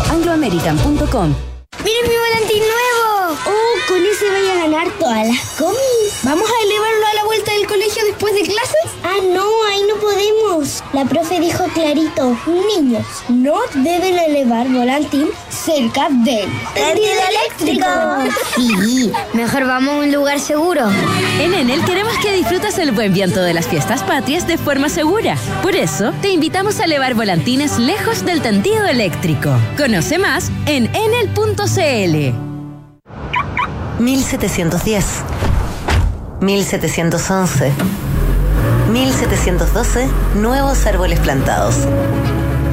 [0.04, 1.36] chile.angloamerican.com.
[1.84, 3.38] ¡Miren mi volantín nuevo!
[3.46, 6.24] ¡Oh, con ese voy a ganar todas las comis!
[6.24, 8.92] ¿Vamos a elevarlo a la vuelta del colegio después de clases?
[9.04, 10.84] Ah, no, ahí no podemos.
[10.94, 12.38] La profe dijo clarito,
[12.76, 15.30] niños, no deben elevar volantín
[15.68, 17.88] cerca del tendido eléctrico.
[18.56, 20.84] Sí, mejor vamos a un lugar seguro.
[21.40, 25.36] En Enel queremos que disfrutes el buen viento de las fiestas patrias de forma segura.
[25.62, 29.52] Por eso, te invitamos a elevar volantines lejos del tendido eléctrico.
[29.78, 32.34] Conoce más en enel.cl.
[34.00, 35.06] 1710,
[36.40, 37.72] 1711,
[38.92, 41.76] 1712, nuevos árboles plantados.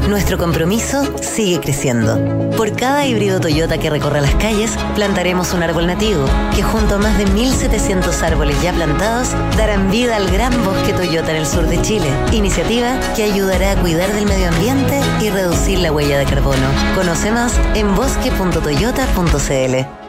[0.09, 2.51] Nuestro compromiso sigue creciendo.
[2.57, 6.99] Por cada híbrido Toyota que recorra las calles, plantaremos un árbol nativo, que junto a
[6.99, 11.67] más de 1.700 árboles ya plantados, darán vida al gran bosque Toyota en el sur
[11.67, 12.11] de Chile.
[12.33, 16.69] Iniciativa que ayudará a cuidar del medio ambiente y reducir la huella de carbono.
[16.95, 20.04] Conoce más en bosque.toyota.cl.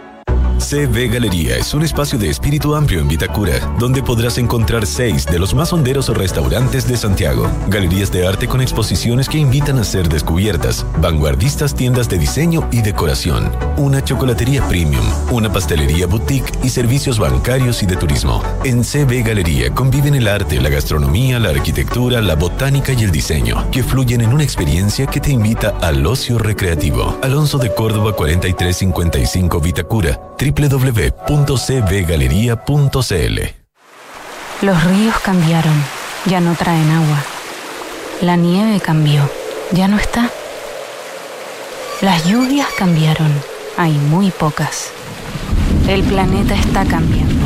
[0.66, 5.38] CB Galería es un espacio de espíritu amplio en Vitacura, donde podrás encontrar seis de
[5.38, 10.10] los más honderos restaurantes de Santiago, galerías de arte con exposiciones que invitan a ser
[10.10, 17.20] descubiertas, vanguardistas tiendas de diseño y decoración, una chocolatería premium, una pastelería boutique y servicios
[17.20, 18.42] bancarios y de turismo.
[18.64, 23.70] En CB Galería conviven el arte, la gastronomía, la arquitectura, la botánica y el diseño,
[23.70, 27.20] que fluyen en una experiencia que te invita al ocio recreativo.
[27.22, 30.20] Alonso de Córdoba 4355 Vitacura,
[30.56, 33.40] www.cbgalería.cl.
[34.62, 35.84] Los ríos cambiaron,
[36.26, 37.22] ya no traen agua.
[38.22, 39.30] La nieve cambió,
[39.72, 40.30] ya no está.
[42.02, 43.32] Las lluvias cambiaron,
[43.78, 44.92] hay muy pocas.
[45.88, 47.46] El planeta está cambiando.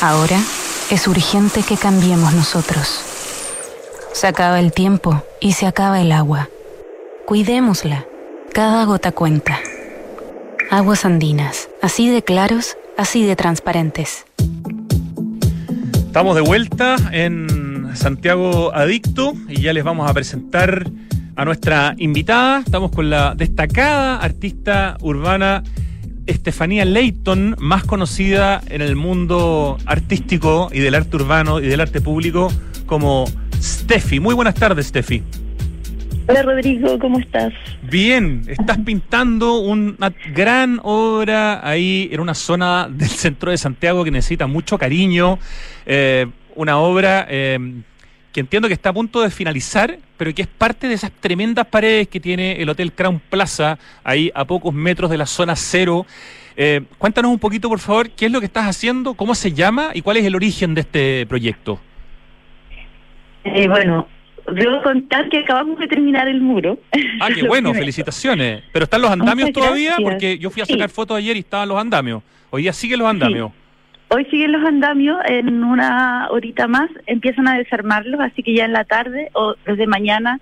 [0.00, 0.38] Ahora
[0.90, 3.02] es urgente que cambiemos nosotros.
[4.12, 6.48] Se acaba el tiempo y se acaba el agua.
[7.26, 8.06] Cuidémosla.
[8.52, 9.60] Cada gota cuenta.
[10.72, 14.24] Aguas andinas, así de claros, así de transparentes.
[16.06, 20.88] Estamos de vuelta en Santiago Adicto y ya les vamos a presentar
[21.34, 22.60] a nuestra invitada.
[22.60, 25.64] Estamos con la destacada artista urbana
[26.26, 32.00] Estefanía Leighton, más conocida en el mundo artístico y del arte urbano y del arte
[32.00, 32.52] público
[32.86, 33.24] como
[33.60, 34.20] Steffi.
[34.20, 35.24] Muy buenas tardes, Steffi.
[36.30, 37.52] Hola Rodrigo, ¿cómo estás?
[37.82, 44.12] Bien, estás pintando una gran obra ahí en una zona del centro de Santiago que
[44.12, 45.40] necesita mucho cariño,
[45.86, 47.82] eh, una obra eh,
[48.32, 51.66] que entiendo que está a punto de finalizar, pero que es parte de esas tremendas
[51.66, 56.06] paredes que tiene el Hotel Crown Plaza, ahí a pocos metros de la zona cero.
[56.56, 59.90] Eh, cuéntanos un poquito, por favor, qué es lo que estás haciendo, cómo se llama
[59.94, 61.80] y cuál es el origen de este proyecto.
[63.42, 64.06] Bueno,
[64.52, 66.78] debo contar que acabamos de terminar el muro.
[67.20, 68.62] Ah, qué bueno, felicitaciones.
[68.72, 69.96] ¿Pero están los andamios todavía?
[70.02, 72.22] Porque yo fui a sacar fotos ayer y estaban los andamios.
[72.50, 73.52] Hoy día siguen los andamios.
[74.12, 78.72] Hoy siguen los andamios, en una horita más empiezan a desarmarlos, así que ya en
[78.72, 80.40] la tarde o desde mañana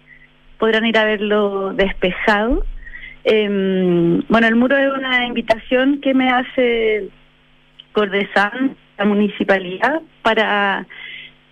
[0.58, 2.64] podrán ir a verlo despejado.
[3.24, 7.10] Em, bueno, el muro es una invitación que me hace
[7.92, 10.86] Cordesan, la municipalidad, para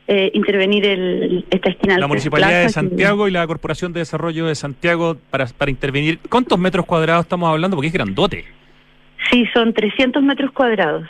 [0.09, 1.99] eh, intervenir el, esta esquina.
[1.99, 6.19] La Municipalidad de Santiago y la Corporación de Desarrollo de Santiago para, para intervenir.
[6.29, 7.77] ¿Cuántos metros cuadrados estamos hablando?
[7.77, 8.45] Porque es grandote.
[9.31, 11.09] Sí, son 300 metros cuadrados.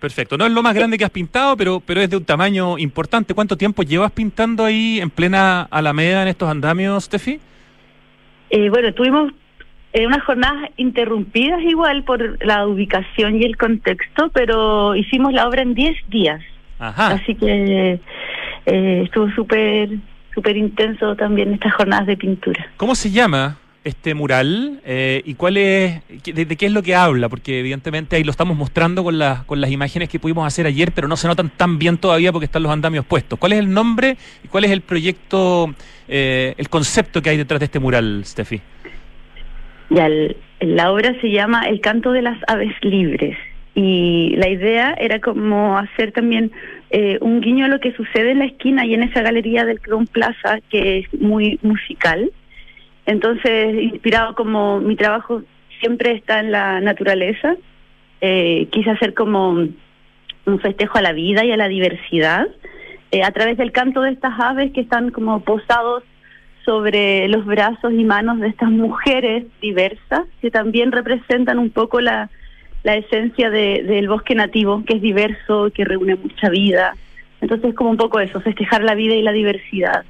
[0.00, 0.38] Perfecto.
[0.38, 3.34] No es lo más grande que has pintado, pero, pero es de un tamaño importante.
[3.34, 7.40] ¿Cuánto tiempo llevas pintando ahí en plena Alameda en estos andamios, Steffi?
[8.50, 9.32] Eh, bueno, tuvimos
[9.92, 15.62] eh, unas jornadas interrumpidas igual por la ubicación y el contexto, pero hicimos la obra
[15.62, 16.42] en 10 días.
[16.78, 18.00] Así que
[18.66, 19.90] eh, estuvo súper
[20.34, 22.70] súper intenso también estas jornadas de pintura.
[22.76, 27.28] ¿Cómo se llama este mural eh, y cuál es de, qué es lo que habla?
[27.28, 30.92] Porque evidentemente ahí lo estamos mostrando con las con las imágenes que pudimos hacer ayer,
[30.92, 33.38] pero no se notan tan bien todavía porque están los andamios puestos.
[33.38, 35.74] ¿Cuál es el nombre y cuál es el proyecto,
[36.06, 38.60] eh, el concepto que hay detrás de este mural, Steffi?
[39.90, 40.08] Ya,
[40.60, 43.36] la obra se llama El canto de las aves libres
[43.80, 46.50] y la idea era como hacer también
[46.90, 49.80] eh, un guiño a lo que sucede en la esquina y en esa galería del
[49.80, 52.32] Crown Plaza que es muy musical.
[53.06, 55.42] Entonces, inspirado como mi trabajo
[55.78, 57.54] siempre está en la naturaleza,
[58.20, 62.48] eh, quise hacer como un festejo a la vida y a la diversidad
[63.12, 66.02] eh, a través del canto de estas aves que están como posados
[66.64, 72.28] sobre los brazos y manos de estas mujeres diversas que también representan un poco la,
[72.82, 76.94] la esencia de, del bosque nativo, que es diverso, que reúne mucha vida.
[77.40, 80.04] Entonces, como un poco eso, festejar la vida y la diversidad.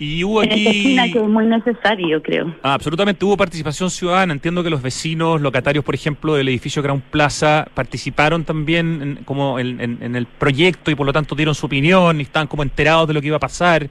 [0.00, 0.96] Y hubo aquí...
[1.12, 2.54] que es muy necesario, creo.
[2.62, 4.32] Ah, absolutamente, hubo participación ciudadana.
[4.32, 9.58] Entiendo que los vecinos, locatarios, por ejemplo, del edificio Ground Plaza, participaron también en, como
[9.58, 9.80] en,
[10.14, 13.20] el proyecto y por lo tanto dieron su opinión y estaban como enterados de lo
[13.20, 13.88] que iba a pasar.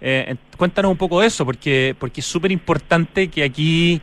[0.00, 4.02] Eh, cuéntanos un poco de eso, porque, porque es súper importante que aquí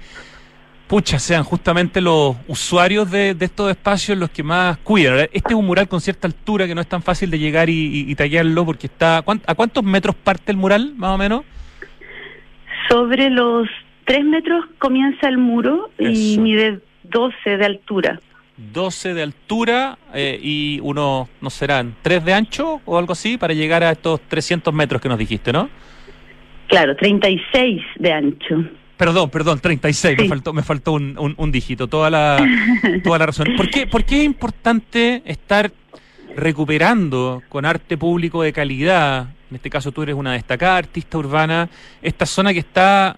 [0.91, 5.19] pucha, sean justamente los usuarios de, estos espacios los que más cuidan.
[5.31, 8.13] Este es un mural con cierta altura que no es tan fácil de llegar y,
[8.15, 9.23] tallarlo porque está...
[9.47, 11.45] ¿A cuántos metros parte el mural, más o menos?
[12.89, 13.69] Sobre los
[14.03, 18.19] tres metros comienza el muro y mide 12 de altura.
[18.57, 21.95] 12 de altura eh, y uno, ¿no serán?
[22.01, 25.53] ¿Tres de ancho o algo así para llegar a estos 300 metros que nos dijiste,
[25.53, 25.69] no?
[26.67, 28.65] Claro, 36 de ancho.
[29.01, 32.37] Perdón, perdón, 36, me faltó, me faltó un, un, dígito, toda la,
[33.03, 33.47] toda la razón.
[33.57, 35.71] ¿Por qué, ¿Por qué es importante estar
[36.35, 39.29] recuperando con arte público de calidad?
[39.49, 41.67] En este caso tú eres una destacada artista urbana,
[41.99, 43.17] esta zona que está,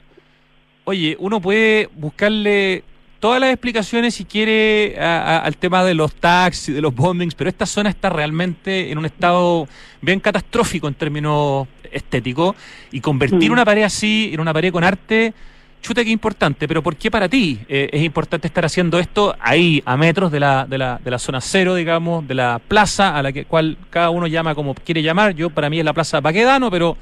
[0.85, 2.85] oye, uno puede buscarle
[3.19, 7.65] todas las explicaciones si quiere al tema de los taxis, de los bombings, pero esta
[7.65, 9.67] zona está realmente en un estado
[9.99, 12.55] bien catastrófico en términos estéticos
[12.89, 13.53] y convertir mm.
[13.53, 15.33] una pared así en una pared con arte
[15.83, 19.83] chuta que importante, pero ¿por qué para ti eh, es importante estar haciendo esto ahí,
[19.85, 23.21] a metros de la, de, la, de la zona cero, digamos, de la plaza a
[23.21, 25.35] la que cual cada uno llama como quiere llamar?
[25.35, 26.97] Yo, para mí es la plaza Paquedano, pero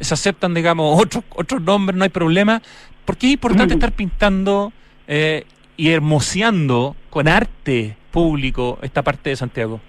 [0.00, 2.60] se aceptan, digamos, otros, otros nombres, no hay problema.
[3.04, 4.72] ¿Por qué es importante estar pintando
[5.06, 5.44] eh,
[5.76, 9.80] y hermoseando con arte público esta parte de Santiago?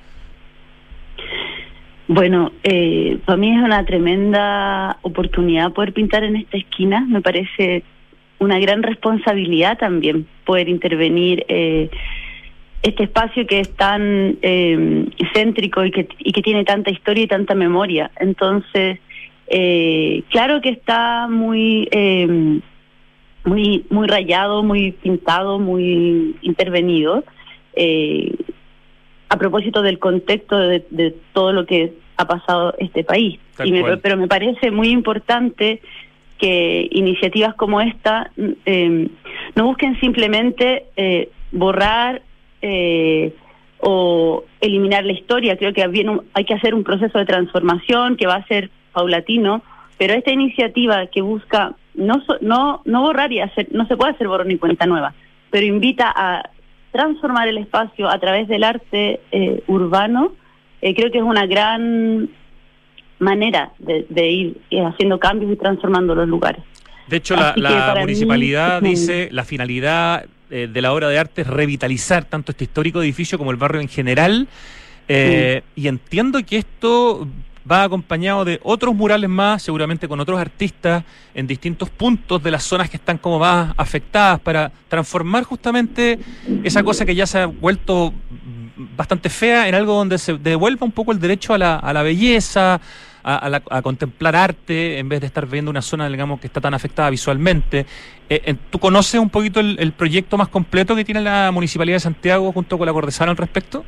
[2.08, 7.06] Bueno, eh, para mí es una tremenda oportunidad poder pintar en esta esquina.
[7.08, 7.84] Me parece
[8.40, 11.90] una gran responsabilidad también poder intervenir eh,
[12.84, 17.28] este espacio que es tan eh, céntrico y que, y que tiene tanta historia y
[17.28, 18.12] tanta memoria.
[18.20, 19.00] Entonces,
[19.48, 22.60] eh, claro que está muy, eh,
[23.46, 27.24] muy, muy rayado, muy pintado, muy intervenido.
[29.30, 33.40] a propósito del contexto de, todo lo que ha pasado este país.
[33.64, 35.82] Y pero me parece muy importante
[36.44, 38.30] que iniciativas como esta
[38.66, 39.08] eh,
[39.56, 42.22] no busquen simplemente eh, borrar
[42.62, 43.34] eh,
[43.80, 45.56] o eliminar la historia.
[45.56, 45.84] Creo que
[46.34, 49.64] hay que hacer un proceso de transformación que va a ser paulatino,
[49.98, 54.28] pero esta iniciativa que busca no, no, no borrar y hacer, no se puede hacer
[54.28, 55.14] borrón y cuenta nueva,
[55.50, 56.50] pero invita a
[56.92, 60.34] transformar el espacio a través del arte eh, urbano,
[60.82, 62.30] eh, creo que es una gran
[63.24, 66.62] manera de, de ir eh, haciendo cambios y transformando los lugares.
[67.08, 68.90] De hecho, la, Así mí, municipalidad ujú.
[68.90, 73.38] dice la finalidad eh, de la obra de arte es revitalizar tanto este histórico edificio
[73.38, 74.48] como el barrio en general.
[75.08, 77.28] Eh, Y entiendo que esto
[77.70, 81.04] va acompañado de otros murales más, seguramente con otros artistas
[81.34, 86.20] en distintos puntos de las zonas que están como más afectadas para transformar justamente
[86.64, 88.14] esa cosa que ya se ha vuelto
[88.98, 92.02] bastante fea en algo donde se devuelva un poco el derecho a la, a la
[92.04, 92.82] belleza,
[93.24, 96.62] a, a la- contemplar arte, en vez de estar viendo una zona, digamos, que está
[96.62, 97.86] tan afectada visualmente.
[98.30, 102.52] Eh, ¿Tú conoces un poquito el, proyecto más completo que tiene la Municipalidad de Santiago
[102.52, 103.86] junto con la Cordesana al respecto?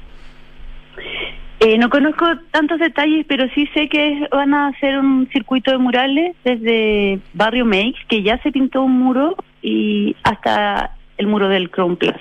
[1.59, 5.77] Eh, no conozco tantos detalles, pero sí sé que van a hacer un circuito de
[5.77, 11.69] murales desde Barrio Makes, que ya se pintó un muro, y hasta el muro del
[11.69, 12.19] Crown Plaza.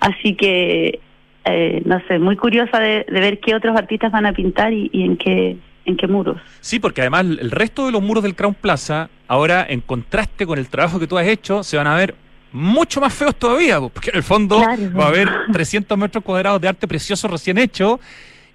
[0.00, 1.00] Así que,
[1.46, 4.90] eh, no sé, muy curiosa de, de ver qué otros artistas van a pintar y
[4.92, 6.36] en qué en qué muros.
[6.60, 10.58] Sí, porque además el resto de los muros del Crown Plaza, ahora en contraste con
[10.58, 12.14] el trabajo que tú has hecho, se van a ver
[12.52, 14.82] mucho más feos todavía, po, porque en el fondo Claro.
[14.98, 18.00] va a haber 300 metros cuadrados de arte precioso recién hecho.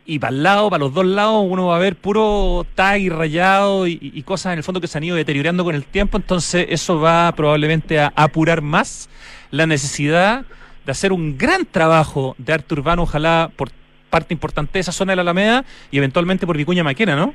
[0.07, 3.09] Y para el lado, para los dos lados, uno va a ver puro tag y
[3.09, 6.17] rayado y, y cosas en el fondo que se han ido deteriorando con el tiempo.
[6.17, 9.09] Entonces, eso va probablemente a apurar más
[9.49, 10.45] la necesidad
[10.85, 13.69] de hacer un gran trabajo de arte urbano, ojalá por
[14.15, 17.33] parte importante de esa zona de la Alameda y eventualmente por Vicuña Maquena, ¿no?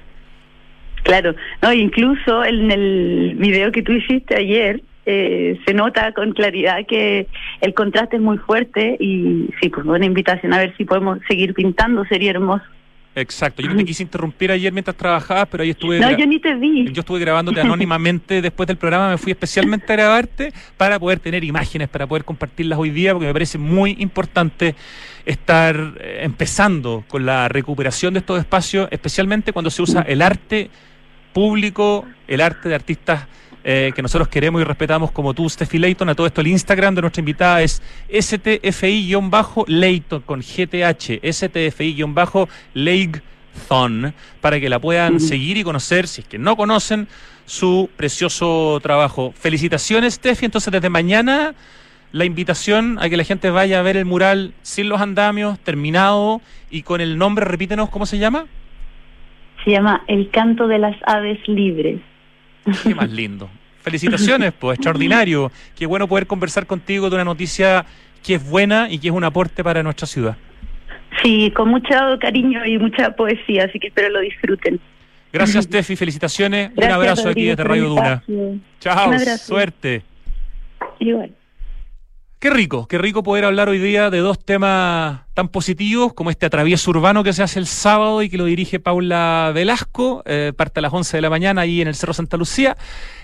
[1.03, 6.87] Claro, no, incluso en el video que tú hiciste ayer eh, se nota con claridad
[6.89, 7.27] que
[7.61, 11.53] el contraste es muy fuerte y sí, pues una invitación a ver si podemos seguir
[11.53, 12.65] pintando, sería hermoso.
[13.15, 13.61] Exacto.
[13.61, 15.99] Yo no te quise interrumpir ayer mientras trabajabas, pero ahí estuve.
[15.99, 16.93] No, yo ni te vi.
[16.93, 21.43] Yo estuve grabándote anónimamente después del programa, me fui especialmente a grabarte para poder tener
[21.43, 24.77] imágenes, para poder compartirlas hoy día, porque me parece muy importante
[25.27, 30.71] estar eh, empezando con la recuperación de estos espacios, especialmente cuando se usa el arte
[31.33, 33.27] público, el arte de artistas
[33.63, 36.09] eh, que nosotros queremos y respetamos como tú, Steffi Leighton.
[36.09, 44.69] A todo esto el Instagram de nuestra invitada es STFI-Leighton con GTH, STFI-Leighton, para que
[44.69, 47.07] la puedan seguir y conocer, si es que no conocen,
[47.45, 49.33] su precioso trabajo.
[49.37, 50.47] Felicitaciones, Steffi.
[50.47, 51.55] Entonces, desde mañana
[52.13, 56.41] la invitación a que la gente vaya a ver el mural sin los andamios, terminado
[56.71, 58.47] y con el nombre, repítenos, ¿cómo se llama?
[59.65, 62.01] Se llama El canto de las aves libres.
[62.83, 63.51] Qué más lindo.
[63.83, 65.51] Felicitaciones, pues, extraordinario.
[65.77, 67.87] Qué bueno poder conversar contigo de una noticia
[68.23, 70.37] que es buena y que es un aporte para nuestra ciudad.
[71.23, 74.79] Sí, con mucho cariño y mucha poesía, así que espero lo disfruten.
[75.33, 75.97] Gracias, Steffi.
[75.97, 76.71] Felicitaciones.
[76.75, 78.23] Gracias, un abrazo Rodrigo, aquí desde Radio Duna.
[78.81, 80.03] Chao, suerte.
[80.99, 81.35] Igual.
[82.41, 86.47] Qué rico, qué rico poder hablar hoy día de dos temas tan positivos como este
[86.47, 90.81] atravieso urbano que se hace el sábado y que lo dirige Paula Velasco, eh, parte
[90.81, 92.79] a las 11 de la mañana ahí en el Cerro Santa Lucía,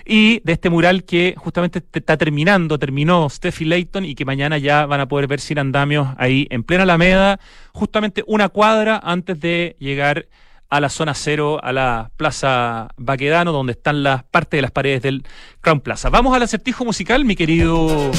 [0.05, 4.59] y de este mural que justamente te- está terminando, terminó Steffi Leighton y que mañana
[4.59, 7.39] ya van a poder ver sin andamios ahí en plena Alameda,
[7.73, 10.27] justamente una cuadra antes de llegar
[10.69, 15.01] a la zona cero, a la Plaza Baquedano, donde están las partes de las paredes
[15.01, 15.23] del
[15.61, 16.11] Crown Plaza.
[16.11, 18.11] Vamos al acertijo musical, mi querido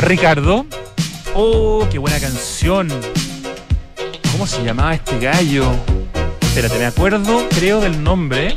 [0.00, 0.66] Ricardo.
[1.34, 2.88] Oh, qué buena canción.
[4.32, 5.64] ¿Cómo se llamaba este gallo?
[6.40, 8.56] Espérate, me acuerdo, creo, del nombre.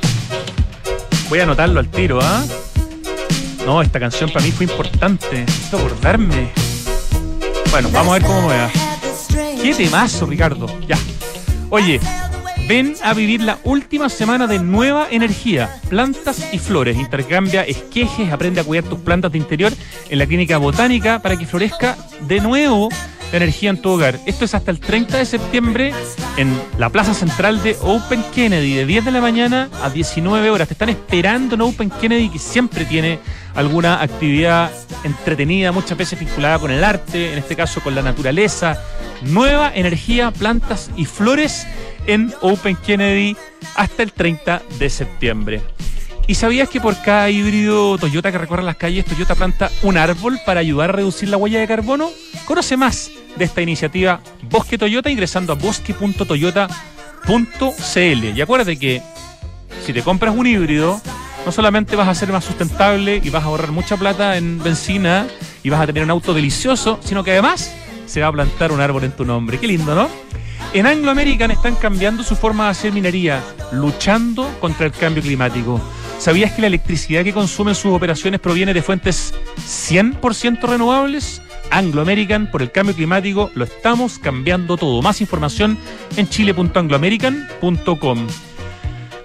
[1.29, 2.43] Voy a anotarlo al tiro, ¿ah?
[3.65, 5.41] No, esta canción para mí fue importante.
[5.41, 6.51] Necesito acordarme.
[7.69, 8.71] Bueno, vamos a ver cómo me va.
[9.61, 10.67] Qué temazo, Ricardo.
[10.87, 10.97] Ya.
[11.69, 11.99] Oye,
[12.67, 15.79] ven a vivir la última semana de nueva energía.
[15.89, 16.97] Plantas y flores.
[16.97, 19.73] Intercambia esquejes, aprende a cuidar tus plantas de interior
[20.09, 22.89] en la clínica botánica para que florezca de nuevo
[23.31, 24.19] la energía en tu hogar.
[24.25, 25.93] Esto es hasta el 30 de septiembre
[26.37, 30.67] en la plaza central de Open Kennedy, de 10 de la mañana a 19 horas.
[30.67, 33.19] Te están esperando en Open Kennedy, que siempre tiene
[33.55, 34.71] alguna actividad
[35.03, 38.81] entretenida, muchas veces vinculada con el arte, en este caso con la naturaleza.
[39.23, 41.67] Nueva energía, plantas y flores
[42.05, 43.35] en Open Kennedy
[43.75, 45.61] hasta el 30 de septiembre.
[46.29, 50.37] ¿Y sabías que por cada híbrido Toyota que recorre las calles, Toyota planta un árbol
[50.45, 52.09] para ayudar a reducir la huella de carbono?
[52.43, 54.19] Conoce más de esta iniciativa
[54.49, 58.25] Bosque Toyota ingresando a bosque.toyota.cl.
[58.35, 59.01] Y acuérdate que
[59.85, 60.99] si te compras un híbrido,
[61.45, 65.27] no solamente vas a ser más sustentable y vas a ahorrar mucha plata en benzina
[65.63, 67.73] y vas a tener un auto delicioso, sino que además
[68.05, 69.59] se va a plantar un árbol en tu nombre.
[69.59, 70.09] Qué lindo, ¿no?
[70.73, 75.79] En Anglo American están cambiando su forma de hacer minería, luchando contra el cambio climático.
[76.19, 81.41] ¿Sabías que la electricidad que consumen sus operaciones proviene de fuentes 100% renovables?
[81.69, 85.01] Anglo American, por el cambio climático, lo estamos cambiando todo.
[85.01, 85.77] Más información
[86.15, 88.27] en chile.angloamerican.com.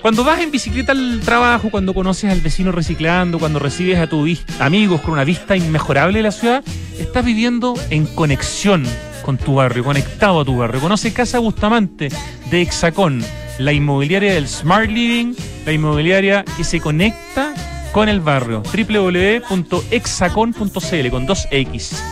[0.03, 4.45] Cuando vas en bicicleta al trabajo, cuando conoces al vecino reciclando, cuando recibes a tus
[4.59, 6.65] amigos con una vista inmejorable de la ciudad,
[6.99, 8.85] estás viviendo en conexión
[9.23, 10.81] con tu barrio, conectado a tu barrio.
[10.81, 12.09] Conoce Casa Bustamante
[12.51, 13.23] de Hexacón,
[13.59, 17.55] la inmobiliaria del Smart Living, la inmobiliaria que se conecta
[17.93, 18.63] con el barrio.
[18.63, 22.03] www.hexacon.cl con dos X.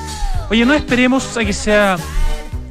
[0.50, 1.96] Oye, no esperemos a que sea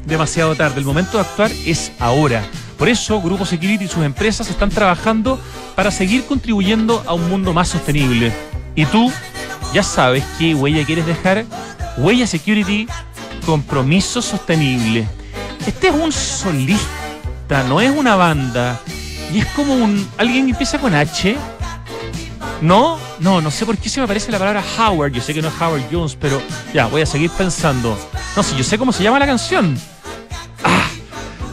[0.05, 0.79] demasiado tarde.
[0.79, 2.43] El momento de actuar es ahora.
[2.77, 5.39] Por eso, Grupo Security y sus empresas están trabajando
[5.75, 8.33] para seguir contribuyendo a un mundo más sostenible.
[8.75, 9.11] Y tú
[9.73, 11.45] ya sabes qué huella quieres dejar.
[11.97, 12.87] Huella Security,
[13.49, 15.07] compromiso sostenible.
[15.65, 18.79] Este es un solista, no es una banda.
[19.33, 20.07] Y es como un.
[20.17, 21.35] Alguien empieza con H.
[22.61, 25.13] No, no, no sé por qué se me aparece la palabra Howard.
[25.13, 26.41] Yo sé que no es Howard Jones, pero
[26.73, 27.97] ya, voy a seguir pensando.
[28.35, 29.75] No sé, yo sé cómo se llama la canción.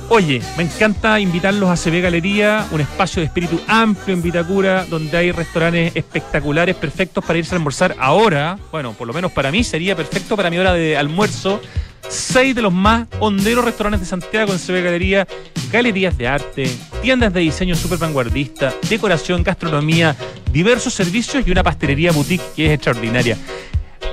[0.09, 5.17] Oye, me encanta invitarlos a CB Galería, un espacio de espíritu amplio en Vitacura, donde
[5.17, 8.57] hay restaurantes espectaculares, perfectos para irse a almorzar ahora.
[8.71, 11.61] Bueno, por lo menos para mí sería perfecto para mi hora de almuerzo.
[12.09, 15.27] Seis de los más honderos restaurantes de Santiago en CB Galería,
[15.73, 16.71] galerías de arte,
[17.03, 20.15] tiendas de diseño súper vanguardista, decoración, gastronomía,
[20.53, 23.37] diversos servicios y una pastelería boutique que es extraordinaria.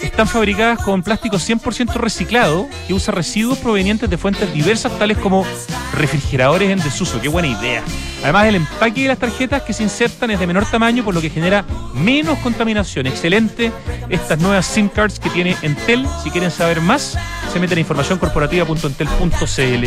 [0.00, 5.44] Están fabricadas con plástico 100% reciclado que usa residuos provenientes de fuentes diversas tales como
[5.92, 7.20] refrigeradores en desuso.
[7.20, 7.82] Qué buena idea.
[8.22, 11.20] Además, el empaque de las tarjetas que se insertan es de menor tamaño, por lo
[11.20, 13.06] que genera menos contaminación.
[13.06, 13.72] Excelente
[14.08, 16.06] estas nuevas SIM cards que tiene Entel.
[16.22, 17.18] Si quieren saber más,
[17.52, 19.86] se meten a informacióncorporativa.entel.cl.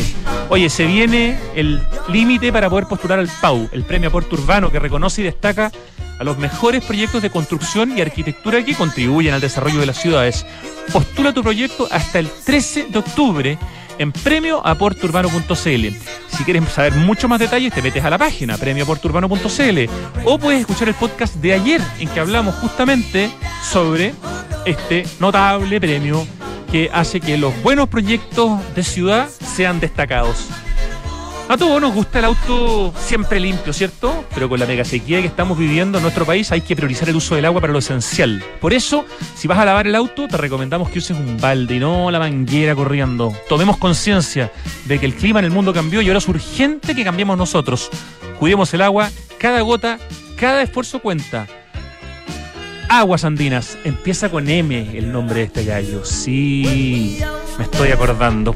[0.50, 4.80] Oye, se viene el límite para poder postular al PAU, el premio aporte urbano que
[4.80, 5.72] reconoce y destaca
[6.22, 10.46] a los mejores proyectos de construcción y arquitectura que contribuyen al desarrollo de las ciudades.
[10.92, 13.58] Postula tu proyecto hasta el 13 de octubre
[13.98, 15.56] en premioaporturbano.cl.
[15.56, 20.90] Si quieres saber mucho más detalles, te metes a la página premioaporturbano.cl o puedes escuchar
[20.90, 23.30] el podcast de ayer en que hablamos justamente
[23.64, 24.14] sobre
[24.66, 26.26] este notable premio
[26.72, 30.48] que hace que los buenos proyectos de ciudad sean destacados.
[31.52, 34.24] A todos nos gusta el auto siempre limpio, ¿cierto?
[34.34, 37.18] Pero con la mega sequía que estamos viviendo en nuestro país hay que priorizar el
[37.18, 38.42] uso del agua para lo esencial.
[38.62, 41.80] Por eso, si vas a lavar el auto, te recomendamos que uses un balde y
[41.80, 43.36] no la manguera corriendo.
[43.50, 44.50] Tomemos conciencia
[44.86, 47.90] de que el clima en el mundo cambió y ahora es urgente que cambiemos nosotros.
[48.40, 50.00] Cuidemos el agua, cada gota,
[50.38, 51.48] cada esfuerzo cuenta.
[52.92, 53.78] Aguas Andinas.
[53.86, 56.04] Empieza con M el nombre de este gallo.
[56.04, 57.18] Sí,
[57.58, 58.54] me estoy acordando.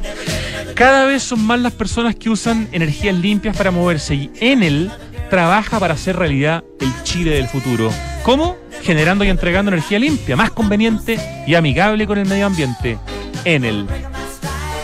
[0.74, 4.92] Cada vez son más las personas que usan energías limpias para moverse y Enel
[5.30, 7.90] trabaja para hacer realidad el Chile del futuro.
[8.24, 8.58] ¿Cómo?
[8.82, 12.98] Generando y entregando energía limpia, más conveniente y amigable con el medio ambiente.
[13.46, 13.86] Enel.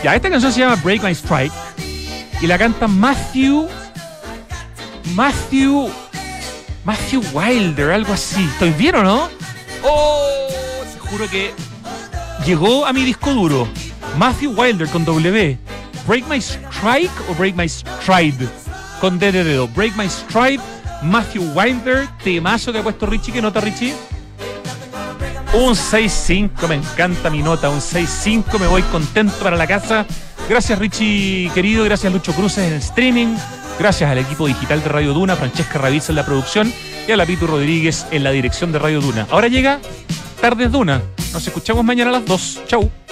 [0.03, 1.53] Ya, esta canción se llama Break My Strike
[2.41, 3.67] y la canta Matthew.
[5.13, 5.91] Matthew.
[6.83, 8.43] Matthew Wilder, algo así.
[8.45, 9.42] ¿Estoy bien o no?
[9.83, 10.37] Oh,
[11.09, 11.53] juro que
[12.45, 13.67] llegó a mi disco duro.
[14.17, 15.57] Matthew Wilder con W.
[16.07, 18.47] Break My Strike o Break My Stride
[18.99, 19.67] con D de dedo.
[19.67, 20.61] Break My Stride,
[21.01, 23.33] Matthew Wilder, temazo que ha puesto Richie.
[23.33, 23.93] ¿Qué nota, Richie?
[25.53, 30.05] Un 6-5, me encanta mi nota, un 6-5, me voy contento para la casa.
[30.47, 33.35] Gracias Richie querido, gracias Lucho Cruces en el streaming,
[33.77, 36.73] gracias al equipo digital de Radio Duna, Francesca Ravisa en la producción
[37.07, 39.27] y a la Pitu Rodríguez en la dirección de Radio Duna.
[39.29, 39.79] Ahora llega
[40.41, 41.01] Tardes Duna,
[41.31, 43.02] nos escuchamos mañana a las 2, chau.